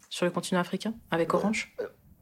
sur 0.09 0.25
le 0.25 0.31
continent 0.31 0.59
africain 0.59 0.93
avec 1.11 1.33
Orange? 1.33 1.73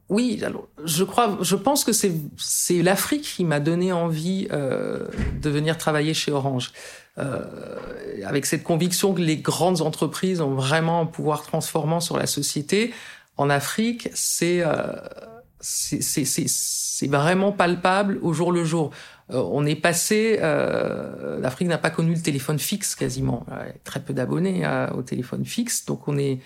Oui, 0.10 0.41
alors 0.43 0.67
je 0.86 1.04
crois, 1.04 1.38
je 1.41 1.56
pense 1.56 1.84
que 1.84 1.91
c'est 1.91 2.13
c'est 2.38 2.82
l'Afrique 2.82 3.24
qui 3.24 3.43
m'a 3.43 3.60
donné 3.60 3.91
envie 3.91 4.48
de 4.48 5.50
venir 5.50 5.78
travailler 5.78 6.13
chez 6.13 6.32
Orange. 6.32 6.72
Euh, 7.20 7.43
avec 8.28 8.46
cette 8.46 8.63
conviction 8.63 9.15
que 9.15 9.22
les 9.22 9.38
grandes 9.38 9.82
entreprises 9.82 10.39
ont 10.39 10.54
vraiment 10.54 11.02
un 11.02 11.08
pouvoir 11.08 11.41
transformant 11.41 12.00
sur 12.00 12.15
la 12.15 12.28
société. 12.28 12.93
En 13.38 13.50
Afrique, 13.50 14.10
c'est 14.13 14.62
euh, 14.62 14.93
c'est 15.60 17.08
vraiment 17.08 17.52
palpable 17.52 18.20
au 18.22 18.34
jour 18.34 18.52
le 18.52 18.63
jour. 18.63 18.91
Euh, 19.32 19.43
on 19.52 19.65
est 19.65 19.76
passé, 19.76 20.39
euh, 20.41 21.39
l'Afrique 21.39 21.67
n'a 21.67 21.78
pas 21.78 21.89
connu 21.89 22.13
le 22.13 22.22
téléphone 22.22 22.60
fixe 22.60 22.96
quasiment, 22.96 23.46
très 23.84 24.00
peu 24.00 24.13
d'abonnés 24.13 24.65
euh, 24.65 24.88
au 24.91 25.02
téléphone 25.02 25.46
fixe, 25.46 25.86
donc 25.86 26.08
on 26.08 26.17
est 26.17 26.39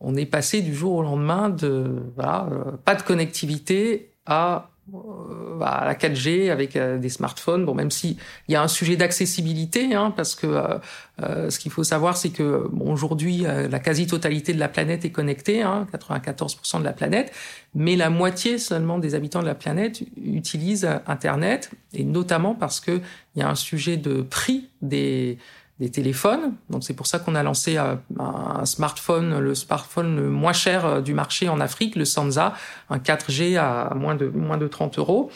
on 0.00 0.16
est 0.16 0.26
passé 0.26 0.62
du 0.62 0.74
jour 0.74 0.94
au 0.94 1.02
lendemain 1.02 1.48
de 1.48 2.02
voilà, 2.14 2.48
pas 2.84 2.94
de 2.94 3.02
connectivité 3.02 4.12
à 4.26 4.70
euh, 4.94 5.58
à 5.62 5.84
la 5.84 5.94
4G 5.94 6.48
avec 6.48 6.76
euh, 6.76 6.98
des 6.98 7.08
smartphones. 7.08 7.64
Bon, 7.64 7.74
même 7.74 7.90
si 7.90 8.18
il 8.46 8.52
y 8.52 8.54
a 8.54 8.62
un 8.62 8.68
sujet 8.68 8.94
d'accessibilité, 8.94 9.94
hein, 9.94 10.12
parce 10.14 10.36
que 10.36 10.46
euh, 10.46 11.50
ce 11.50 11.58
qu'il 11.58 11.72
faut 11.72 11.82
savoir, 11.82 12.16
c'est 12.16 12.28
que 12.30 12.68
bon, 12.70 12.92
aujourd'hui 12.92 13.38
la 13.40 13.78
quasi-totalité 13.80 14.52
de 14.52 14.60
la 14.60 14.68
planète 14.68 15.04
est 15.04 15.10
connectée, 15.10 15.62
hein, 15.62 15.88
94% 15.92 16.78
de 16.78 16.84
la 16.84 16.92
planète, 16.92 17.32
mais 17.74 17.96
la 17.96 18.10
moitié 18.10 18.58
seulement 18.58 18.98
des 18.98 19.16
habitants 19.16 19.40
de 19.40 19.46
la 19.46 19.56
planète 19.56 20.02
utilisent 20.22 20.88
Internet, 21.06 21.70
et 21.92 22.04
notamment 22.04 22.54
parce 22.54 22.78
que 22.78 23.00
il 23.34 23.40
y 23.40 23.42
a 23.42 23.48
un 23.48 23.56
sujet 23.56 23.96
de 23.96 24.22
prix 24.22 24.68
des 24.82 25.38
des 25.78 25.90
téléphones. 25.90 26.54
Donc 26.70 26.84
c'est 26.84 26.94
pour 26.94 27.06
ça 27.06 27.18
qu'on 27.18 27.34
a 27.34 27.42
lancé 27.42 27.76
euh, 27.76 27.96
un, 28.18 28.64
smartphone, 28.64 29.38
le 29.38 29.54
smartphone 29.54 30.16
le 30.16 30.30
moins 30.30 30.54
cher 30.54 30.86
euh, 30.86 31.00
du 31.00 31.12
marché 31.12 31.48
en 31.48 31.60
Afrique, 31.60 31.96
le 31.96 32.04
Sansa, 32.04 32.54
un 32.88 32.98
4G 32.98 33.58
à 33.58 33.94
moins 33.94 34.14
de 34.14 34.26
moins 34.28 34.56
de 34.56 34.68
30 34.68 34.98
euros. 34.98 35.30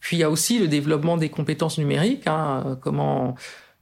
Puis 0.00 0.16
il 0.16 0.20
y 0.20 0.24
a 0.24 0.30
aussi 0.30 0.58
le 0.58 0.66
développement 0.66 1.16
des 1.16 1.28
compétences 1.28 1.78
numériques, 1.78 2.26
hein, 2.26 2.64
euh, 2.66 2.74
comment 2.74 3.36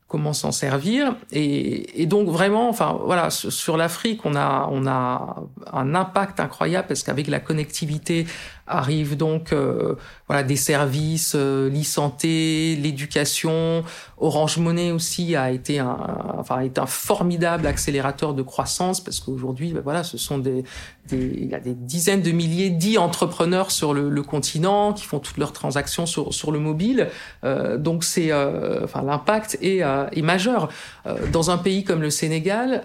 comment 0.09 0.33
s'en 0.33 0.51
servir. 0.51 1.15
Et, 1.31 2.03
et, 2.03 2.07
donc 2.07 2.29
vraiment, 2.29 2.69
enfin 2.69 2.99
voilà, 3.05 3.31
sur, 3.31 3.77
l'Afrique, 3.77 4.27
on 4.27 4.35
a 4.35 4.69
on 4.73 4.85
a 4.89 5.37
un 5.73 5.95
impact 5.95 6.41
incroyable 6.41 6.89
parce 6.89 7.05
qu'avec 7.05 7.29
la 7.29 7.39
connectivité 7.39 8.27
arrivent 8.71 9.17
donc 9.17 9.53
euh, 9.53 9.95
voilà 10.29 10.43
des 10.43 10.57
services, 10.57 11.35
euh, 11.35 11.69
l'e-santé, 11.69 12.77
l'éducation. 12.81 13.85
Orange 14.19 14.59
Money 14.59 14.93
aussi 14.93 15.35
a 15.35 15.51
été 15.51 15.79
un 15.79 15.97
enfin 16.39 16.61
est 16.61 16.79
un 16.79 16.87
formidable 16.87 17.67
accélérateur 17.67 18.35
de 18.35 18.43
croissance 18.43 19.01
parce 19.01 19.19
qu'aujourd'hui, 19.19 19.73
ben 19.73 19.81
voilà, 19.83 20.05
ce 20.05 20.19
sont 20.19 20.39
des, 20.39 20.63
des 21.09 21.41
il 21.41 21.49
y 21.49 21.55
a 21.55 21.61
des 21.61 21.75
dizaines 21.75 22.23
de 22.23 22.31
milliers 22.31 22.71
d'e-entrepreneurs 22.71 23.71
sur 23.71 23.95
le, 23.95 24.09
le, 24.11 24.23
continent 24.23 24.93
qui 24.93 25.05
font 25.05 25.19
toutes 25.19 25.39
leurs 25.39 25.53
transactions 25.53 26.07
sur 26.07 26.33
sur 26.33 26.53
le 26.53 26.59
mobile. 26.59 27.09
Euh, 27.45 27.79
donc 27.79 28.05
c'est 28.05 28.31
euh, 28.31 28.85
enfin 28.85 29.03
l'impact 29.03 29.59
est, 29.63 29.83
euh, 29.83 30.07
est 30.13 30.23
majeur 30.23 30.69
dans 31.33 31.51
un 31.51 31.59
pays 31.59 31.85
comme 31.85 32.03
le 32.03 32.11
Sénégal. 32.11 32.85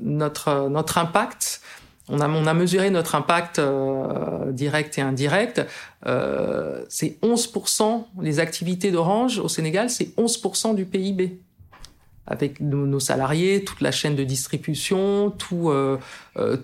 notre 0.00 0.68
notre 0.68 0.98
impact 0.98 1.60
on 2.08 2.20
a, 2.20 2.28
on 2.28 2.46
a 2.46 2.54
mesuré 2.54 2.90
notre 2.90 3.14
impact 3.14 3.58
euh, 3.58 4.50
direct 4.52 4.98
et 4.98 5.02
indirect. 5.02 5.64
Euh, 6.06 6.84
c'est 6.88 7.18
11%, 7.22 8.04
les 8.20 8.40
activités 8.40 8.90
d'Orange 8.90 9.38
au 9.38 9.48
Sénégal, 9.48 9.90
c'est 9.90 10.16
11% 10.16 10.74
du 10.74 10.84
PIB. 10.84 11.40
Avec 12.30 12.60
nos, 12.60 13.00
salariés, 13.00 13.64
toute 13.64 13.80
la 13.80 13.90
chaîne 13.90 14.14
de 14.14 14.22
distribution, 14.22 15.30
tout, 15.30 15.70
euh, 15.70 15.96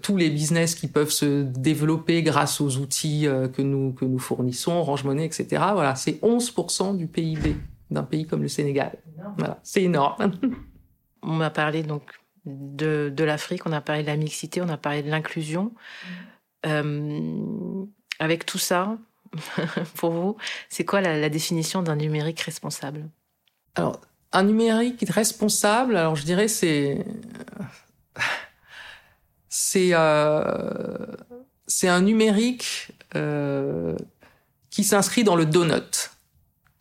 tous 0.02 0.18
les 0.18 0.28
business 0.28 0.74
qui 0.74 0.88
peuvent 0.88 1.10
se 1.10 1.42
développer 1.42 2.22
grâce 2.22 2.60
aux 2.60 2.76
outils 2.76 3.26
que, 3.54 3.62
nous, 3.62 3.92
que 3.92 4.04
nous 4.04 4.18
fournissons, 4.18 4.72
Orange 4.72 5.04
Money, 5.04 5.24
etc. 5.24 5.62
Voilà, 5.72 5.94
c'est 5.94 6.20
11% 6.22 6.98
du 6.98 7.06
PIB 7.06 7.56
d'un 7.90 8.02
pays 8.02 8.26
comme 8.26 8.42
le 8.42 8.48
Sénégal. 8.48 8.92
Voilà, 9.38 9.58
c'est 9.62 9.82
énorme. 9.82 10.32
On 11.22 11.32
m'a 11.32 11.48
parlé 11.48 11.82
donc 11.82 12.02
de, 12.46 13.12
de 13.14 13.24
l'Afrique, 13.24 13.66
on 13.66 13.72
a 13.72 13.80
parlé 13.80 14.02
de 14.02 14.08
la 14.08 14.16
mixité, 14.16 14.60
on 14.62 14.68
a 14.68 14.76
parlé 14.76 15.02
de 15.02 15.10
l'inclusion. 15.10 15.72
Euh, 16.66 17.84
avec 18.18 18.46
tout 18.46 18.58
ça, 18.58 18.98
pour 19.96 20.12
vous, 20.12 20.36
c'est 20.68 20.84
quoi 20.84 21.00
la, 21.00 21.28
définition 21.28 21.82
d'un 21.82 21.96
numérique 21.96 22.40
responsable? 22.40 23.08
Alors, 23.74 24.00
un 24.32 24.44
numérique 24.44 25.04
responsable, 25.08 25.96
alors 25.96 26.16
je 26.16 26.24
dirais 26.24 26.48
c'est 26.48 27.04
c'est 29.48 29.90
euh, 29.92 31.06
c'est 31.66 31.88
un 31.88 32.02
numérique 32.02 32.92
euh, 33.14 33.96
qui 34.70 34.84
s'inscrit 34.84 35.24
dans 35.24 35.36
le 35.36 35.46
donut. 35.46 36.13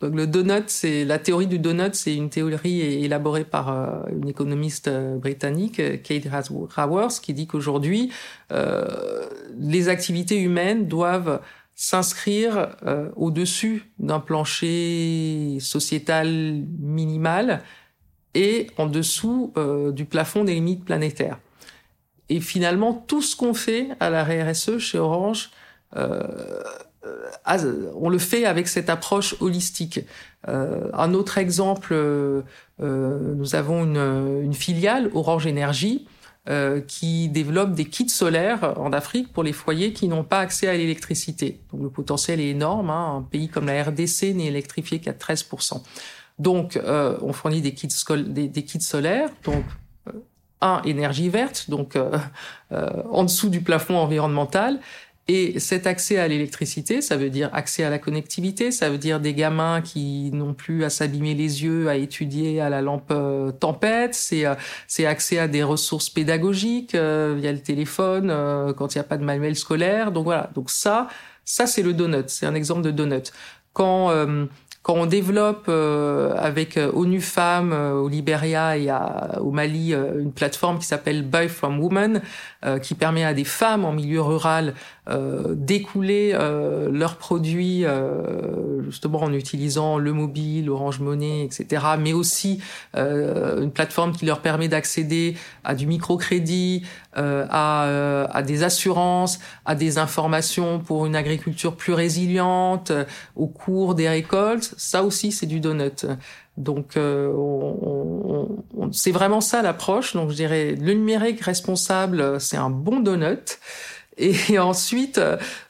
Donc 0.03 0.15
le 0.15 0.27
donut, 0.27 0.65
c'est 0.67 1.05
la 1.05 1.17
théorie 1.17 1.47
du 1.47 1.59
donut, 1.59 1.95
c'est 1.95 2.13
une 2.13 2.29
théorie 2.29 2.81
élaborée 2.81 3.45
par 3.45 3.69
euh, 3.69 4.01
une 4.11 4.27
économiste 4.27 4.89
euh, 4.89 5.15
britannique, 5.15 5.79
euh, 5.79 5.95
Kate 5.95 6.27
Raworth, 6.69 7.21
qui 7.21 7.33
dit 7.33 7.47
qu'aujourd'hui, 7.47 8.11
les 9.57 9.87
activités 9.87 10.41
humaines 10.41 10.87
doivent 10.87 11.39
s'inscrire 11.73 12.75
au-dessus 13.15 13.89
d'un 13.97 14.19
plancher 14.19 15.57
sociétal 15.59 16.27
minimal 16.79 17.63
et 18.35 18.67
en 18.77 18.85
dessous 18.85 19.53
du 19.91 20.05
plafond 20.05 20.43
des 20.43 20.53
limites 20.53 20.85
planétaires. 20.85 21.39
Et 22.29 22.41
finalement, 22.41 22.93
tout 22.93 23.23
ce 23.23 23.35
qu'on 23.35 23.55
fait 23.55 23.87
à 23.99 24.11
la 24.11 24.23
RSE 24.23 24.77
chez 24.77 24.99
Orange 24.99 25.49
euh, 25.95 26.21
on 27.95 28.09
le 28.09 28.17
fait 28.17 28.45
avec 28.45 28.67
cette 28.67 28.89
approche 28.89 29.35
holistique. 29.39 29.99
Euh, 30.47 30.89
un 30.93 31.13
autre 31.13 31.37
exemple, 31.37 31.93
euh, 31.93 32.41
nous 32.79 33.55
avons 33.55 33.83
une, 33.83 34.53
filiale 34.53 35.09
Orange 35.13 35.47
Énergie 35.47 36.07
qui 36.87 37.29
développe 37.29 37.71
des 37.71 37.85
kits 37.85 38.09
solaires 38.09 38.73
en 38.77 38.91
Afrique 38.91 39.31
pour 39.31 39.43
les 39.43 39.53
foyers 39.53 39.93
qui 39.93 40.09
n'ont 40.09 40.25
pas 40.25 40.39
accès 40.39 40.67
à 40.67 40.73
l'électricité. 40.73 41.61
Donc 41.71 41.81
le 41.83 41.89
potentiel 41.89 42.41
est 42.41 42.49
énorme. 42.49 42.89
Hein. 42.89 43.19
Un 43.19 43.21
pays 43.21 43.47
comme 43.47 43.65
la 43.65 43.81
RDC 43.81 44.33
n'est 44.35 44.47
électrifié 44.47 44.99
qu'à 44.99 45.13
13%. 45.13 45.81
Donc 46.39 46.77
on 46.85 47.31
fournit 47.31 47.61
des 47.61 47.73
kits, 47.73 47.87
des, 48.27 48.49
des 48.49 48.65
kits 48.65 48.81
solaires. 48.81 49.29
Donc 49.45 49.63
un 50.59 50.81
énergie 50.81 51.29
verte, 51.29 51.69
donc 51.69 51.97
en 52.71 53.23
dessous 53.23 53.47
du 53.47 53.61
plafond 53.61 53.95
environnemental, 53.95 54.81
et 55.29 55.57
cet 55.59 55.87
accès 55.87 56.17
à 56.17 56.27
l'électricité, 56.27 57.01
ça 57.01 57.15
veut 57.15 57.29
dire 57.29 57.49
accès 57.53 57.85
à 57.85 57.89
la 57.89 57.97
connectivité, 57.97 58.71
ça 58.71 58.89
veut 58.89 58.97
dire 58.97 59.21
des 59.21 59.33
gamins 59.33 59.81
qui 59.81 60.31
n'ont 60.33 60.53
plus 60.53 60.83
à 60.83 60.89
s'abîmer 60.89 61.33
les 61.33 61.63
yeux, 61.63 61.87
à 61.87 61.95
étudier 61.95 62.59
à 62.59 62.69
la 62.69 62.81
lampe 62.81 63.09
euh, 63.11 63.51
tempête, 63.51 64.15
c'est 64.15 64.45
euh, 64.45 64.55
c'est 64.85 65.05
accès 65.05 65.39
à 65.39 65.47
des 65.47 65.63
ressources 65.63 66.09
pédagogiques 66.09 66.93
euh, 66.93 67.35
via 67.37 67.53
le 67.53 67.59
téléphone 67.59 68.27
quand 68.75 68.95
il 68.95 68.97
n'y 68.97 69.01
a 69.01 69.05
pas 69.05 69.17
de 69.17 69.23
manuel 69.23 69.55
scolaire. 69.55 70.11
Donc 70.11 70.25
voilà, 70.25 70.49
donc 70.55 70.69
ça, 70.69 71.07
ça 71.45 71.67
c'est 71.67 71.83
le 71.83 71.93
donut, 71.93 72.27
c'est 72.27 72.45
un 72.45 72.55
exemple 72.55 72.81
de 72.81 72.91
donut. 72.91 73.31
Quand 73.71 74.11
quand 74.83 74.95
on 74.95 75.05
développe 75.05 75.67
euh, 75.69 76.33
avec 76.37 76.75
euh, 76.75 76.91
ONU 76.93 77.21
Femmes 77.21 77.71
euh, 77.71 77.93
au 77.93 78.09
Libéria 78.09 78.77
et 78.77 78.89
à, 78.89 79.39
au 79.41 79.51
Mali 79.51 79.93
une 79.93 80.33
plateforme 80.33 80.77
qui 80.77 80.85
s'appelle 80.85 81.23
Buy 81.23 81.47
from 81.47 81.79
Women, 81.79 82.21
qui 82.81 82.95
permet 82.95 83.23
à 83.23 83.33
des 83.33 83.43
femmes 83.43 83.85
en 83.85 83.91
milieu 83.91 84.21
rural 84.21 84.73
d'écouler 85.07 86.31
leurs 86.31 87.17
produits 87.17 87.83
justement 88.85 89.21
en 89.21 89.33
utilisant 89.33 89.97
le 89.97 90.13
mobile, 90.13 90.69
Orange 90.69 90.99
Money, 90.99 91.43
etc. 91.43 91.83
Mais 91.99 92.13
aussi 92.13 92.61
une 92.95 93.71
plateforme 93.71 94.13
qui 94.13 94.25
leur 94.25 94.39
permet 94.41 94.67
d'accéder 94.67 95.35
à 95.63 95.75
du 95.75 95.87
microcrédit, 95.87 96.83
à, 97.15 98.25
à 98.31 98.41
des 98.43 98.63
assurances, 98.63 99.39
à 99.65 99.75
des 99.75 99.97
informations 99.97 100.79
pour 100.79 101.05
une 101.05 101.15
agriculture 101.15 101.75
plus 101.75 101.93
résiliente 101.93 102.91
au 103.35 103.47
cours 103.47 103.95
des 103.95 104.07
récoltes 104.07 104.73
ça 104.77 105.03
aussi 105.03 105.31
c'est 105.31 105.45
du 105.45 105.59
donut. 105.59 106.05
Donc 106.57 106.97
euh, 106.97 107.33
c'est 108.91 109.11
vraiment 109.11 109.41
ça 109.41 109.61
l'approche. 109.61 110.13
Donc 110.13 110.29
je 110.29 110.35
dirais 110.35 110.75
le 110.75 110.93
numérique 110.93 111.41
responsable, 111.41 112.39
c'est 112.39 112.57
un 112.57 112.69
bon 112.69 112.99
donut. 112.99 113.59
Et 114.17 114.57
ensuite, 114.59 115.19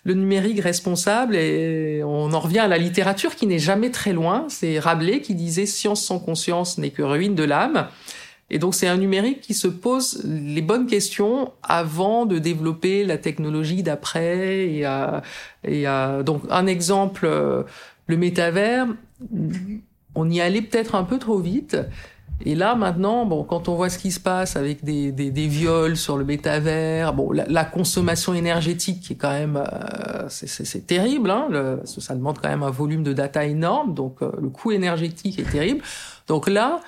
le 0.03 0.13
numérique 0.13 0.59
responsable, 0.59 1.35
et 1.35 2.01
on 2.03 2.33
en 2.33 2.39
revient 2.39 2.59
à 2.59 2.67
la 2.67 2.77
littérature 2.77 3.35
qui 3.35 3.47
n'est 3.47 3.59
jamais 3.59 3.91
très 3.91 4.13
loin. 4.13 4.45
C'est 4.49 4.79
Rabelais 4.79 5.21
qui 5.21 5.35
disait 5.35 5.65
science 5.65 6.03
sans 6.03 6.19
conscience 6.19 6.77
n'est 6.77 6.91
que 6.91 7.03
ruine 7.03 7.35
de 7.35 7.43
l'âme. 7.43 7.87
Et 8.49 8.59
donc 8.59 8.75
c'est 8.75 8.87
un 8.87 8.97
numérique 8.97 9.41
qui 9.41 9.53
se 9.53 9.67
pose 9.67 10.21
les 10.25 10.61
bonnes 10.61 10.85
questions 10.85 11.53
avant 11.63 12.25
de 12.25 12.37
développer 12.37 13.03
la 13.03 13.17
technologie 13.17 13.81
d'après. 13.81 14.67
Et, 14.67 14.85
et 15.63 15.85
donc 16.23 16.43
un 16.49 16.67
exemple 16.67 17.27
le 18.07 18.17
métavers, 18.17 18.87
on 20.15 20.29
y 20.29 20.41
allait 20.41 20.61
peut-être 20.61 20.95
un 20.95 21.03
peu 21.03 21.17
trop 21.17 21.39
vite. 21.39 21.77
Et 22.41 22.55
là, 22.55 22.75
maintenant, 22.75 23.25
bon, 23.25 23.43
quand 23.43 23.69
on 23.69 23.75
voit 23.75 23.89
ce 23.89 23.97
qui 23.97 24.11
se 24.11 24.19
passe 24.19 24.55
avec 24.55 24.83
des, 24.83 25.11
des, 25.11 25.31
des 25.31 25.47
viols 25.47 25.95
sur 25.95 26.17
le 26.17 26.25
métavers, 26.25 27.13
bon, 27.13 27.31
la, 27.31 27.65
consommation 27.65 28.33
énergétique 28.33 29.01
qui 29.01 29.13
est 29.13 29.15
quand 29.15 29.31
même, 29.31 29.55
euh, 29.55 30.25
c'est 30.27 30.85
terrible, 30.85 31.29
hein, 31.29 31.47
le, 31.49 31.81
ça 31.85 32.15
demande 32.15 32.39
quand 32.39 32.49
même 32.49 32.63
un 32.63 32.71
volume 32.71 33.03
de 33.03 33.13
data 33.13 33.45
énorme, 33.45 33.93
donc 33.93 34.21
euh, 34.21 34.31
le 34.41 34.49
coût 34.49 34.71
énergétique 34.71 35.39
est 35.39 35.49
terrible. 35.49 35.83
Donc 36.27 36.49
là, 36.49 36.81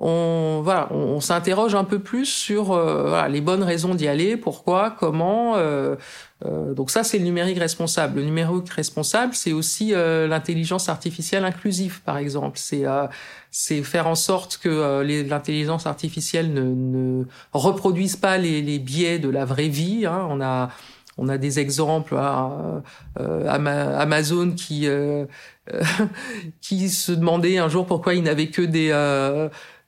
on 0.00 0.60
voilà, 0.62 0.92
on, 0.92 1.20
s'interroge 1.20 1.74
un 1.74 1.82
peu 1.82 1.98
plus 1.98 2.26
sur 2.26 2.72
euh, 2.72 3.08
voilà, 3.08 3.28
les 3.28 3.40
bonnes 3.40 3.64
raisons 3.64 3.94
d'y 3.94 4.06
aller, 4.06 4.36
pourquoi, 4.36 4.94
comment. 4.96 5.56
Euh, 5.56 5.96
euh, 6.44 6.72
donc 6.72 6.92
ça, 6.92 7.02
c'est 7.02 7.18
le 7.18 7.24
numérique 7.24 7.58
responsable. 7.58 8.20
Le 8.20 8.26
numérique 8.26 8.70
responsable, 8.70 9.34
c'est 9.34 9.52
aussi 9.52 9.90
l'intelligence 9.90 10.88
artificielle 10.88 11.44
inclusive, 11.44 12.00
par 12.02 12.18
exemple. 12.18 12.58
C'est 12.58 12.84
c'est 13.50 13.82
faire 13.82 14.06
en 14.06 14.14
sorte 14.14 14.58
que 14.62 15.02
l'intelligence 15.28 15.86
artificielle 15.86 16.52
ne, 16.52 16.62
ne 16.62 17.24
reproduise 17.52 18.14
pas 18.14 18.38
les, 18.38 18.62
les 18.62 18.78
biais 18.78 19.18
de 19.18 19.28
la 19.28 19.44
vraie 19.44 19.68
vie. 19.68 20.06
Hein. 20.06 20.28
On 20.30 20.40
a 20.40 20.70
on 21.20 21.28
a 21.28 21.38
des 21.38 21.58
exemples, 21.58 22.16
hein, 22.16 22.82
Amazon 23.16 24.52
qui 24.52 24.86
qui 26.60 26.88
se 26.88 27.10
demandait 27.10 27.58
un 27.58 27.68
jour 27.68 27.84
pourquoi 27.84 28.14
il 28.14 28.22
n'avait 28.22 28.46
que 28.46 28.62
des 28.62 28.92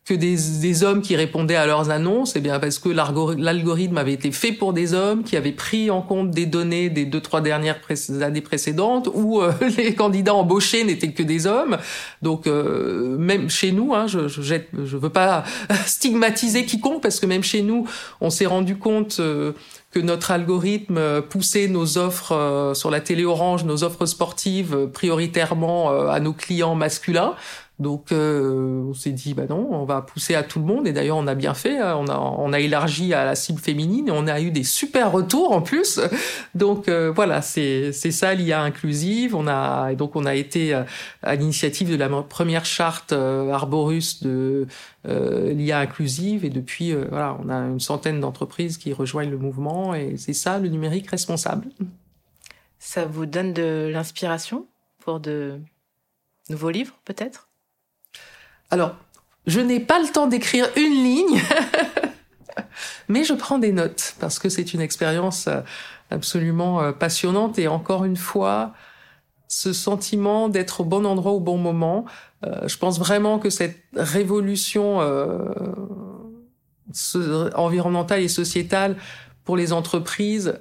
que 0.06 0.14
des, 0.14 0.36
des, 0.60 0.82
hommes 0.82 1.02
qui 1.02 1.14
répondaient 1.14 1.56
à 1.56 1.66
leurs 1.66 1.90
annonces, 1.90 2.34
eh 2.34 2.40
bien 2.40 2.58
parce 2.58 2.78
que 2.78 2.88
l'algorithme 2.88 3.98
avait 3.98 4.14
été 4.14 4.32
fait 4.32 4.50
pour 4.50 4.72
des 4.72 4.94
hommes 4.94 5.22
qui 5.24 5.36
avaient 5.36 5.52
pris 5.52 5.90
en 5.90 6.00
compte 6.00 6.30
des 6.30 6.46
données 6.46 6.88
des 6.88 7.04
deux 7.04 7.20
trois 7.20 7.42
dernières 7.42 7.78
années 8.22 8.40
précédentes 8.40 9.08
où 9.12 9.40
euh, 9.40 9.52
les 9.76 9.94
candidats 9.94 10.34
embauchés 10.34 10.84
n'étaient 10.84 11.12
que 11.12 11.22
des 11.22 11.46
hommes. 11.46 11.76
Donc 12.22 12.46
euh, 12.46 13.16
même 13.18 13.50
chez 13.50 13.72
nous, 13.72 13.94
hein, 13.94 14.06
je 14.06 14.26
je, 14.26 14.40
je 14.42 14.96
veux 14.96 15.10
pas 15.10 15.44
stigmatiser 15.86 16.64
quiconque 16.64 17.02
parce 17.02 17.20
que 17.20 17.26
même 17.26 17.44
chez 17.44 17.62
nous, 17.62 17.86
on 18.20 18.30
s'est 18.30 18.46
rendu 18.46 18.76
compte 18.76 19.18
euh, 19.20 19.52
que 19.92 20.00
notre 20.00 20.30
algorithme 20.30 21.20
poussait 21.22 21.66
nos 21.66 21.98
offres 21.98 22.72
sur 22.76 22.90
la 22.90 23.00
télé 23.00 23.24
orange, 23.24 23.64
nos 23.64 23.82
offres 23.82 24.06
sportives 24.06 24.88
prioritairement 24.92 25.90
à 26.08 26.20
nos 26.20 26.32
clients 26.32 26.76
masculins. 26.76 27.34
Donc 27.80 28.12
euh, 28.12 28.84
on 28.90 28.92
s'est 28.92 29.10
dit 29.10 29.32
bah 29.32 29.44
non, 29.48 29.68
on 29.70 29.86
va 29.86 30.02
pousser 30.02 30.34
à 30.34 30.42
tout 30.42 30.58
le 30.58 30.66
monde 30.66 30.86
et 30.86 30.92
d'ailleurs 30.92 31.16
on 31.16 31.26
a 31.26 31.34
bien 31.34 31.54
fait, 31.54 31.78
hein. 31.78 31.96
on 31.98 32.08
a 32.08 32.18
on 32.18 32.52
a 32.52 32.60
élargi 32.60 33.14
à 33.14 33.24
la 33.24 33.34
cible 33.34 33.58
féminine 33.58 34.08
et 34.08 34.10
on 34.10 34.26
a 34.26 34.38
eu 34.38 34.50
des 34.50 34.64
super 34.64 35.10
retours 35.10 35.52
en 35.52 35.62
plus. 35.62 35.98
Donc 36.54 36.88
euh, 36.88 37.10
voilà, 37.10 37.40
c'est 37.40 37.92
c'est 37.92 38.10
ça 38.10 38.34
l'IA 38.34 38.60
inclusive. 38.60 39.34
On 39.34 39.46
a 39.46 39.88
et 39.92 39.96
donc 39.96 40.14
on 40.14 40.26
a 40.26 40.34
été 40.34 40.74
euh, 40.74 40.82
à 41.22 41.36
l'initiative 41.36 41.90
de 41.90 41.96
la 41.96 42.10
première 42.22 42.66
charte 42.66 43.12
Arborus 43.12 44.22
de 44.22 44.66
l'IA 45.06 45.78
inclusive 45.78 46.44
et 46.44 46.50
depuis 46.50 46.92
voilà, 46.92 47.38
on 47.42 47.48
a 47.48 47.56
une 47.56 47.80
centaine 47.80 48.20
d'entreprises 48.20 48.76
qui 48.76 48.92
rejoignent 48.92 49.30
le 49.30 49.38
mouvement 49.38 49.94
et 49.94 50.18
c'est 50.18 50.34
ça 50.34 50.58
le 50.58 50.68
numérique 50.68 51.10
responsable. 51.10 51.68
Ça 52.78 53.06
vous 53.06 53.24
donne 53.24 53.54
de 53.54 53.88
l'inspiration 53.90 54.66
pour 54.98 55.18
de 55.18 55.58
nouveaux 56.50 56.70
livres 56.70 56.98
peut-être? 57.06 57.49
Alors, 58.70 58.94
je 59.46 59.60
n'ai 59.60 59.80
pas 59.80 59.98
le 59.98 60.08
temps 60.08 60.26
d'écrire 60.28 60.68
une 60.76 60.92
ligne, 60.92 61.42
mais 63.08 63.24
je 63.24 63.34
prends 63.34 63.58
des 63.58 63.72
notes 63.72 64.14
parce 64.20 64.38
que 64.38 64.48
c'est 64.48 64.74
une 64.74 64.80
expérience 64.80 65.48
euh, 65.48 65.60
absolument 66.10 66.80
euh, 66.80 66.92
passionnante 66.92 67.58
et 67.58 67.66
encore 67.66 68.04
une 68.04 68.16
fois, 68.16 68.72
ce 69.48 69.72
sentiment 69.72 70.48
d'être 70.48 70.82
au 70.82 70.84
bon 70.84 71.04
endroit 71.04 71.32
au 71.32 71.40
bon 71.40 71.58
moment. 71.58 72.04
Euh, 72.44 72.68
je 72.68 72.76
pense 72.76 72.98
vraiment 72.98 73.38
que 73.40 73.50
cette 73.50 73.82
révolution 73.94 75.00
environnementale 77.54 78.20
et 78.20 78.28
sociétale 78.28 78.96
pour 79.44 79.56
les 79.56 79.72
entreprises 79.72 80.54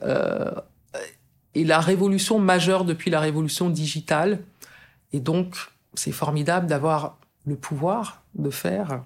est 1.56 1.64
la 1.64 1.80
révolution 1.80 2.40
majeure 2.40 2.86
depuis 2.86 3.12
la 3.12 3.20
révolution 3.20 3.70
digitale. 3.70 4.40
Et 5.14 5.20
donc, 5.20 5.56
c'est 5.94 6.12
formidable 6.12 6.66
d'avoir 6.68 7.19
le 7.46 7.56
pouvoir 7.56 8.24
de 8.36 8.50
faire 8.50 9.04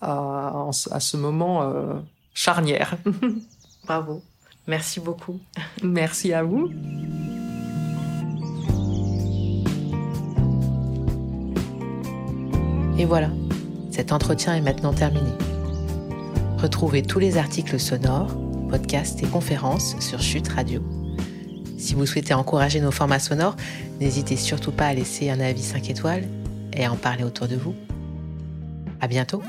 à, 0.00 0.68
à 0.90 1.00
ce 1.00 1.16
moment 1.16 1.62
euh, 1.62 1.94
charnière. 2.34 2.96
Bravo. 3.84 4.22
Merci 4.66 5.00
beaucoup. 5.00 5.40
Merci 5.82 6.32
à 6.32 6.42
vous. 6.42 6.70
Et 12.98 13.04
voilà, 13.04 13.30
cet 13.92 14.12
entretien 14.12 14.56
est 14.56 14.60
maintenant 14.60 14.92
terminé. 14.92 15.30
Retrouvez 16.58 17.02
tous 17.02 17.20
les 17.20 17.36
articles 17.36 17.78
sonores, 17.78 18.34
podcasts 18.68 19.22
et 19.22 19.26
conférences 19.26 19.98
sur 20.00 20.20
Chute 20.20 20.48
Radio. 20.48 20.82
Si 21.78 21.94
vous 21.94 22.06
souhaitez 22.06 22.34
encourager 22.34 22.80
nos 22.80 22.90
formats 22.90 23.20
sonores, 23.20 23.54
n'hésitez 24.00 24.36
surtout 24.36 24.72
pas 24.72 24.86
à 24.86 24.94
laisser 24.94 25.30
un 25.30 25.38
avis 25.38 25.62
5 25.62 25.88
étoiles 25.90 26.24
et 26.78 26.86
en 26.86 26.96
parler 26.96 27.24
autour 27.24 27.48
de 27.48 27.56
vous. 27.56 27.74
À 29.00 29.08
bientôt! 29.08 29.42